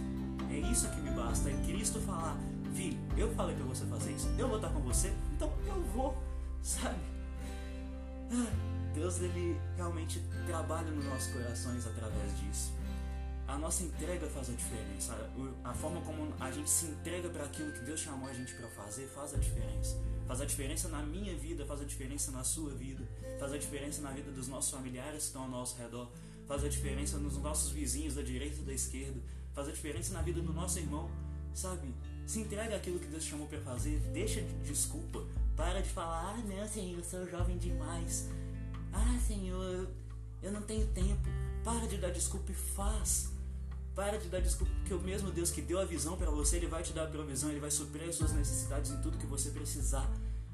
É 0.50 0.58
isso 0.58 0.86
que 0.90 1.00
me 1.00 1.10
basta, 1.12 1.48
é 1.48 1.54
Cristo 1.66 2.00
falar, 2.00 2.38
filho, 2.76 2.98
eu 3.16 3.34
falei 3.34 3.56
para 3.56 3.64
você 3.64 3.86
fazer 3.86 4.12
isso, 4.12 4.28
eu 4.38 4.48
vou 4.48 4.56
estar 4.56 4.68
com 4.68 4.80
você, 4.80 5.12
então 5.34 5.50
eu 5.66 5.82
vou, 5.94 6.16
sabe? 6.62 6.98
Deus 8.94 9.20
ele 9.20 9.58
realmente 9.76 10.20
trabalha 10.46 10.90
nos 10.90 11.04
nossos 11.04 11.32
corações 11.32 11.86
através 11.86 12.38
disso. 12.38 12.72
A 13.46 13.56
nossa 13.56 13.84
entrega 13.84 14.26
faz 14.26 14.50
a 14.50 14.52
diferença. 14.52 15.16
A 15.62 15.72
forma 15.72 16.00
como 16.00 16.34
a 16.40 16.50
gente 16.50 16.68
se 16.68 16.86
entrega 16.86 17.28
para 17.28 17.44
aquilo 17.44 17.72
que 17.72 17.80
Deus 17.80 18.00
chamou 18.00 18.28
a 18.28 18.32
gente 18.32 18.52
para 18.54 18.68
fazer 18.68 19.06
faz 19.06 19.34
a 19.34 19.38
diferença. 19.38 19.96
Faz 20.26 20.40
a 20.40 20.44
diferença 20.44 20.88
na 20.88 21.02
minha 21.02 21.36
vida, 21.36 21.64
faz 21.64 21.80
a 21.80 21.84
diferença 21.84 22.32
na 22.32 22.42
sua 22.42 22.70
vida, 22.70 23.06
faz 23.38 23.52
a 23.52 23.58
diferença 23.58 24.02
na 24.02 24.10
vida 24.10 24.32
dos 24.32 24.48
nossos 24.48 24.72
familiares 24.72 25.18
que 25.18 25.26
estão 25.26 25.42
ao 25.42 25.48
nosso 25.48 25.76
redor, 25.80 26.10
faz 26.48 26.64
a 26.64 26.68
diferença 26.68 27.16
nos 27.18 27.36
nossos 27.36 27.70
vizinhos 27.70 28.16
da 28.16 28.22
direita 28.22 28.58
e 28.60 28.64
da 28.64 28.72
esquerda, 28.72 29.20
faz 29.54 29.68
a 29.68 29.70
diferença 29.70 30.12
na 30.12 30.22
vida 30.22 30.40
do 30.40 30.52
nosso 30.52 30.80
irmão, 30.80 31.08
sabe? 31.54 31.94
Se 32.26 32.40
entrega 32.40 32.74
aquilo 32.74 32.98
que 32.98 33.06
Deus 33.06 33.22
chamou 33.22 33.46
para 33.46 33.60
fazer, 33.60 34.00
deixa 34.12 34.42
de 34.42 34.52
desculpa, 34.64 35.24
para 35.56 35.80
de 35.80 35.88
falar, 35.88 36.34
ah, 36.34 36.42
não, 36.44 36.68
Senhor, 36.68 36.98
eu 36.98 37.04
sou 37.04 37.24
jovem 37.30 37.56
demais. 37.56 38.28
Ah, 38.92 39.18
Senhor, 39.24 39.88
eu 40.42 40.50
não 40.52 40.62
tenho 40.62 40.86
tempo. 40.88 41.28
Para 41.62 41.86
de 41.86 41.98
dar 41.98 42.10
desculpa 42.10 42.50
e 42.50 42.54
faz. 42.54 43.30
Para 43.94 44.18
de 44.18 44.28
dar 44.28 44.40
desculpa, 44.40 44.72
porque 44.74 44.92
o 44.92 45.00
mesmo 45.00 45.30
Deus 45.30 45.50
que 45.50 45.62
deu 45.62 45.78
a 45.80 45.84
visão 45.84 46.16
para 46.16 46.28
você, 46.30 46.56
ele 46.56 46.66
vai 46.66 46.82
te 46.82 46.92
dar 46.92 47.04
a 47.04 47.06
provisão, 47.06 47.48
ele 47.48 47.60
vai 47.60 47.70
suprir 47.70 48.08
as 48.08 48.16
suas 48.16 48.32
necessidades 48.32 48.90
em 48.90 49.00
tudo 49.00 49.16
que 49.16 49.26
você 49.26 49.50
precisar. 49.50 50.10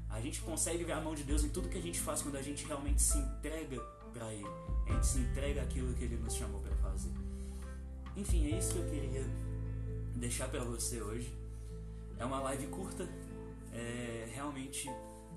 A 0.09 0.21
gente 0.21 0.41
consegue 0.41 0.83
ver 0.83 0.93
a 0.93 1.01
mão 1.01 1.15
de 1.15 1.23
Deus 1.23 1.43
em 1.43 1.49
tudo 1.49 1.67
que 1.67 1.77
a 1.77 1.81
gente 1.81 1.99
faz 1.99 2.21
quando 2.21 2.37
a 2.37 2.41
gente 2.41 2.65
realmente 2.65 3.01
se 3.01 3.17
entrega 3.17 3.81
para 4.13 4.31
Ele. 4.31 4.47
A 4.87 4.93
gente 4.93 5.07
se 5.07 5.19
entrega 5.19 5.63
aquilo 5.63 5.91
que 5.95 6.03
Ele 6.03 6.17
nos 6.17 6.35
chamou 6.35 6.61
para 6.61 6.75
fazer. 6.75 7.11
Enfim, 8.15 8.53
é 8.53 8.59
isso 8.59 8.73
que 8.73 8.79
eu 8.79 8.89
queria 8.89 9.25
deixar 10.15 10.47
para 10.47 10.63
você 10.63 11.01
hoje. 11.01 11.42
É 12.23 12.25
uma 12.25 12.39
live 12.39 12.67
curta. 12.67 13.05
É, 13.73 14.29
realmente, 14.33 14.89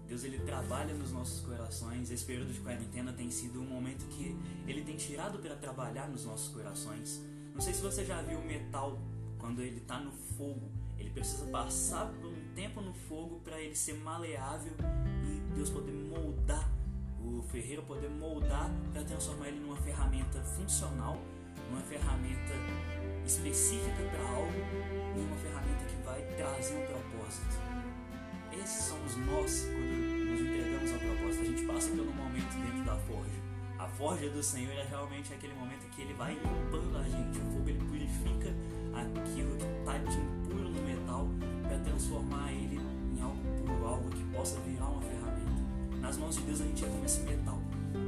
Deus 0.06 0.22
ele 0.22 0.38
trabalha 0.38 0.94
nos 0.94 1.10
nossos 1.10 1.44
corações. 1.44 2.12
Esse 2.12 2.24
período 2.24 2.52
de 2.52 2.60
quarentena 2.60 3.12
tem 3.12 3.28
sido 3.28 3.60
um 3.60 3.66
momento 3.66 4.06
que 4.06 4.36
Ele 4.68 4.84
tem 4.84 4.96
tirado 4.96 5.40
para 5.40 5.56
trabalhar 5.56 6.08
nos 6.08 6.24
nossos 6.24 6.54
corações. 6.54 7.20
Não 7.52 7.60
sei 7.60 7.74
se 7.74 7.82
você 7.82 8.04
já 8.04 8.22
viu 8.22 8.38
o 8.38 8.46
metal 8.46 9.00
quando 9.36 9.62
ele 9.62 9.78
está 9.78 9.98
no 9.98 10.12
fogo. 10.12 10.70
Ele 10.96 11.10
precisa 11.10 11.44
passar 11.46 12.06
por 12.20 12.30
um 12.30 12.54
tempo 12.54 12.80
no 12.80 12.94
fogo 12.94 13.40
para 13.40 13.60
ele 13.60 13.74
ser 13.74 13.94
maleável 13.94 14.72
e 15.24 15.54
Deus 15.56 15.70
poder 15.70 15.92
moldar, 15.92 16.70
o 17.20 17.42
ferreiro 17.50 17.82
poder 17.82 18.10
moldar 18.10 18.70
para 18.92 19.02
transformar 19.02 19.48
ele 19.48 19.58
numa 19.58 19.76
ferramenta 19.78 20.40
funcional, 20.40 21.18
numa 21.68 21.80
ferramenta 21.80 22.54
específica 23.24 24.04
para 24.12 24.22
algo 24.22 24.52
e 25.16 25.20
uma 25.20 25.36
ferramenta 25.38 25.65
vai 26.16 26.36
trazer 26.36 26.74
um 26.74 26.86
propósito. 26.86 27.56
Esses 28.52 28.84
somos 28.84 29.16
nós 29.26 29.66
quando 29.66 30.30
nos 30.30 30.40
entregamos 30.40 30.92
ao 30.92 30.98
propósito. 30.98 31.42
A 31.42 31.44
gente 31.44 31.66
passa 31.66 31.90
pelo 31.90 32.12
momento 32.12 32.54
dentro 32.58 32.84
da 32.84 32.96
forja 32.96 33.46
a 33.78 33.86
forja 33.86 34.28
do 34.30 34.42
Senhor 34.42 34.72
é 34.72 34.86
realmente 34.88 35.32
aquele 35.34 35.54
momento 35.54 35.88
que 35.90 36.00
ele 36.02 36.14
vai 36.14 36.32
limpando 36.34 36.96
a 36.96 37.02
gente. 37.02 37.38
O 37.38 37.52
fogo 37.52 37.68
ele 37.68 37.78
purifica 37.78 38.54
aquilo 38.94 39.54
que 39.56 39.64
está 39.64 39.98
de 39.98 40.16
impuro 40.16 40.70
no 40.70 40.82
metal 40.82 41.28
para 41.62 41.78
transformar 41.80 42.52
ele 42.52 42.80
em 43.14 43.22
algo 43.22 43.38
puro, 43.66 43.86
algo 43.86 44.10
que 44.10 44.24
possa 44.34 44.58
virar 44.60 44.86
uma 44.86 45.02
ferramenta. 45.02 46.00
Nas 46.00 46.16
mãos 46.16 46.36
de 46.36 46.42
Deus 46.42 46.60
a 46.62 46.64
gente 46.64 46.84
é 46.84 46.88
como 46.88 47.04
esse 47.04 47.20
metal. 47.20 47.58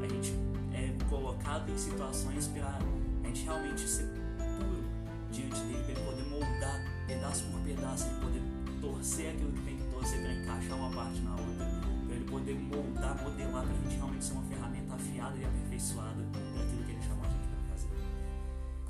A 0.02 0.08
gente 0.08 0.32
é 0.72 1.04
colocado 1.08 1.70
em 1.70 1.76
situações 1.76 2.46
para 2.46 2.78
a 2.78 3.26
gente 3.26 3.44
realmente 3.44 3.86
ser 3.86 4.08
puro 4.38 4.84
diante 5.30 5.60
dele, 5.60 5.82
para 5.82 5.92
ele 5.92 6.00
poder 6.00 6.24
moldar 6.30 6.97
pedaço 7.08 7.44
por 7.44 7.60
pedaço, 7.62 8.06
ele 8.06 8.20
poder 8.20 8.42
torcer 8.80 9.34
aquilo 9.34 9.52
que 9.52 9.62
tem 9.62 9.76
que 9.78 9.84
torcer 9.90 10.20
para 10.20 10.32
encaixar 10.34 10.76
uma 10.78 10.90
parte 10.94 11.20
na 11.22 11.32
outra, 11.32 11.66
para 12.06 12.14
ele 12.14 12.24
poder 12.30 12.54
moldar, 12.54 13.22
modelar 13.22 13.64
para 13.64 13.72
a 13.72 13.76
gente 13.76 13.96
realmente 13.96 14.24
ser 14.24 14.32
uma 14.32 14.42
ferramenta 14.42 14.94
afiada 14.94 15.36
e 15.38 15.44
aperfeiçoada 15.44 16.22
daquilo 16.22 16.84
que 16.84 16.92
Ele 16.92 17.02
chamou 17.02 17.24
a 17.24 17.28
gente 17.28 17.48
para 17.48 17.74
fazer. 17.74 17.88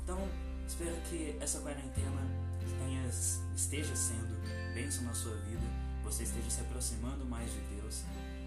Então, 0.03 0.27
espero 0.67 0.95
que 1.09 1.37
essa 1.39 1.59
quarentena 1.61 2.21
tenha, 2.77 3.09
esteja 3.55 3.95
sendo 3.95 4.37
bênção 4.73 5.03
na 5.05 5.13
sua 5.13 5.35
vida, 5.37 5.63
você 6.03 6.23
esteja 6.23 6.49
se 6.49 6.61
aproximando 6.61 7.25
mais 7.25 7.49
de 7.51 7.59
Deus, 7.75 8.03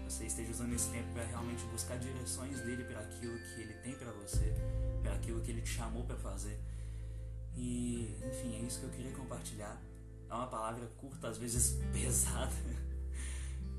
você 0.07 0.25
esteja 0.25 0.51
usando 0.51 0.73
esse 0.73 0.89
tempo 0.89 1.11
para 1.13 1.23
realmente 1.23 1.63
buscar 1.71 1.97
direções 1.97 2.59
dele 2.61 2.83
para 2.83 2.99
aquilo 2.99 3.37
que 3.39 3.61
Ele 3.61 3.73
tem 3.83 3.95
para 3.95 4.11
você, 4.11 4.53
para 5.01 5.13
aquilo 5.13 5.41
que 5.41 5.51
Ele 5.51 5.61
te 5.61 5.69
chamou 5.69 6.03
para 6.03 6.17
fazer. 6.17 6.59
E, 7.55 8.15
enfim, 8.27 8.55
é 8.55 8.59
isso 8.59 8.79
que 8.79 8.85
eu 8.85 8.89
queria 8.89 9.11
compartilhar. 9.11 9.81
É 10.29 10.33
uma 10.33 10.47
palavra 10.47 10.85
curta, 10.97 11.27
às 11.27 11.37
vezes 11.37 11.79
pesada. 11.93 12.51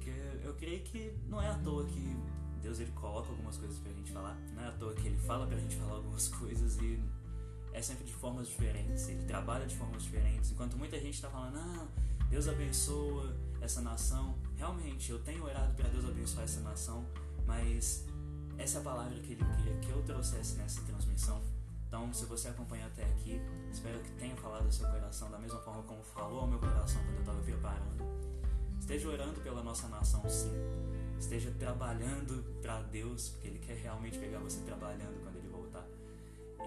que 0.01 0.11
eu 0.43 0.55
creio 0.55 0.83
que 0.83 1.13
não 1.29 1.41
é 1.41 1.49
à 1.49 1.55
toa 1.59 1.85
que 1.87 2.17
Deus 2.63 2.81
ele 2.81 2.93
coloca 2.93 3.31
algumas 3.31 3.57
coisas 3.57 3.79
pra 3.79 3.93
gente 3.93 4.13
falar. 4.13 4.35
Não 4.55 4.63
é 4.63 4.69
à 4.69 4.73
toa 4.73 4.95
que 4.95 5.07
ele 5.07 5.19
fala 5.19 5.47
pra 5.47 5.57
gente 5.59 5.77
falar 5.81 5.97
algumas 5.97 6.29
coisas 6.29 6.77
e 6.79 7.03
é 7.73 7.83
sempre 7.83 8.05
de 8.05 8.15
formas 8.15 8.49
diferentes. 8.49 9.09
Ele 9.09 9.25
trabalha 9.25 9.67
de 9.67 9.77
formas 9.77 10.03
diferentes. 10.05 10.51
Enquanto 10.53 10.77
muita 10.77 10.99
gente 10.99 11.21
tá 11.21 11.29
falando, 11.29 11.59
ah, 11.59 11.89
Deus 12.31 12.49
abençoa 12.49 13.37
essa 13.61 13.81
nação. 13.81 14.39
Realmente, 14.57 15.11
eu 15.11 15.19
tenho 15.19 15.45
orado 15.45 15.75
para 15.75 15.89
Deus 15.89 16.05
abençoar 16.05 16.45
essa 16.45 16.61
nação, 16.61 17.05
mas 17.47 18.05
essa 18.57 18.79
é 18.79 18.81
a 18.81 18.85
palavra 18.85 19.19
que 19.21 19.33
ele 19.33 19.45
queria 19.57 19.77
que 19.81 19.91
eu 19.91 20.03
trouxesse 20.03 20.57
nessa 20.57 20.81
transmissão. 20.83 21.43
Então, 21.95 22.13
se 22.13 22.25
você 22.25 22.49
acompanhou 22.49 22.89
até 22.89 23.05
aqui, 23.05 23.41
espero 23.71 24.01
que 24.01 24.11
tenha 24.15 24.35
falado 24.35 24.65
ao 24.65 24.73
seu 24.73 24.85
coração 24.89 25.31
da 25.31 25.39
mesma 25.39 25.61
forma 25.61 25.81
como 25.85 26.03
falou 26.03 26.41
ao 26.41 26.49
meu 26.49 26.59
coração 26.59 27.01
quando 27.05 27.15
eu 27.15 27.21
estava 27.21 27.41
preparando. 27.41 28.05
Esteja 28.81 29.09
orando 29.09 29.41
pela 29.43 29.63
nossa 29.63 29.87
nação, 29.87 30.29
sim 30.29 30.51
esteja 31.17 31.53
trabalhando 31.53 32.45
para 32.61 32.83
Deus, 32.83 33.29
porque 33.29 33.47
Ele 33.47 33.59
quer 33.61 33.77
realmente 33.77 34.19
pegar 34.19 34.41
você 34.41 34.61
trabalhando 34.63 35.23
quando 35.23 35.37
Ele 35.37 35.47
voltar. 35.47 35.87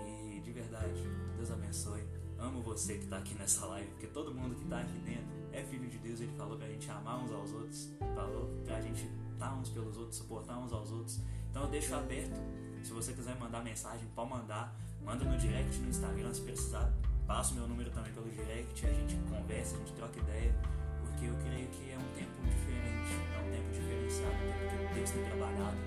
E 0.01 0.39
de 0.39 0.51
verdade, 0.53 1.03
Deus 1.35 1.51
abençoe. 1.51 2.07
Amo 2.39 2.61
você 2.61 2.97
que 2.97 3.03
está 3.03 3.17
aqui 3.17 3.35
nessa 3.35 3.65
live, 3.65 3.89
porque 3.91 4.07
todo 4.07 4.33
mundo 4.33 4.55
que 4.55 4.63
está 4.63 4.79
aqui 4.79 4.97
dentro 4.99 5.27
é 5.51 5.61
filho 5.61 5.89
de 5.89 5.97
Deus. 5.97 6.21
Ele 6.21 6.31
falou 6.37 6.57
para 6.57 6.67
a 6.67 6.69
gente 6.69 6.89
amar 6.89 7.21
uns 7.21 7.33
aos 7.33 7.51
outros, 7.51 7.89
falou 8.15 8.49
para 8.63 8.77
a 8.77 8.81
gente 8.81 9.11
estar 9.33 9.53
uns 9.55 9.69
pelos 9.71 9.97
outros, 9.97 10.15
suportar 10.15 10.57
uns 10.57 10.71
aos 10.71 10.89
outros. 10.89 11.19
Então 11.51 11.63
eu 11.63 11.69
deixo 11.69 11.93
aberto. 11.93 12.39
Se 12.81 12.93
você 12.93 13.11
quiser 13.11 13.37
mandar 13.37 13.61
mensagem, 13.61 14.07
pode 14.15 14.29
mandar. 14.29 14.73
Manda 15.07 15.23
no 15.23 15.37
direct 15.37 15.79
no 15.79 15.87
Instagram 15.87 16.33
se 16.33 16.41
precisar. 16.41 16.91
Passa 17.25 17.53
o 17.53 17.55
meu 17.55 17.67
número 17.69 17.89
também 17.91 18.11
pelo 18.11 18.27
direct, 18.29 18.85
a 18.85 18.91
gente 18.91 19.15
conversa, 19.31 19.75
a 19.75 19.79
gente 19.79 19.93
troca 19.93 20.19
ideia, 20.19 20.53
porque 20.99 21.27
eu 21.27 21.35
creio 21.47 21.67
que 21.69 21.91
é 21.91 21.97
um 21.97 22.11
tempo 22.11 22.35
diferente, 22.43 23.15
é 23.15 23.39
um 23.39 23.51
tempo 23.55 23.71
diferenciado, 23.71 24.35
um 24.35 24.67
tempo 24.67 24.87
que 24.89 24.93
Deus 24.95 25.11
tem 25.11 25.23
trabalhado, 25.23 25.77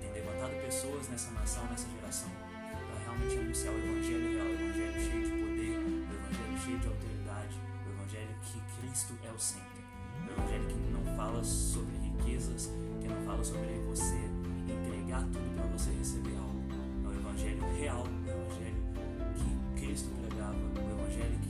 tem 0.00 0.10
levantado 0.10 0.50
pessoas 0.60 1.08
nessa 1.08 1.30
nação, 1.30 1.64
nessa 1.70 1.86
geração, 1.88 2.30
para 2.50 2.98
realmente 2.98 3.38
anunciar 3.38 3.74
o 3.74 3.78
Evangelho 3.78 4.32
real, 4.34 4.46
o 4.46 4.50
Evangelho 4.50 5.00
cheio 5.06 5.22
de 5.22 5.30
poder, 5.38 5.78
o 5.78 6.14
Evangelho 6.18 6.58
cheio 6.58 6.78
de 6.80 6.86
autoridade, 6.88 7.56
o 7.86 7.90
Evangelho 7.94 8.34
que 8.42 8.58
Cristo 8.74 9.14
é 9.22 9.30
o 9.30 9.38
centro, 9.38 9.82
o 10.26 10.32
Evangelho 10.34 10.66
que 10.66 10.78
não 10.90 11.16
fala 11.16 11.44
sobre 11.44 11.94
riquezas, 11.96 12.70
que 13.00 13.06
não 13.06 13.22
fala 13.22 13.44
sobre 13.44 13.70
você 13.86 14.18
entregar 14.66 15.22
tudo 15.30 15.46
para 15.54 15.66
você 15.78 15.90
receber 15.90 16.36
algo, 16.38 16.58
é 17.04 17.08
o 17.08 17.14
Evangelho 17.14 17.62
real 17.78 18.17
Cristo 19.88 20.10
pregava 20.20 20.54
o 20.54 21.00
Evangelho 21.00 21.38
que 21.40 21.47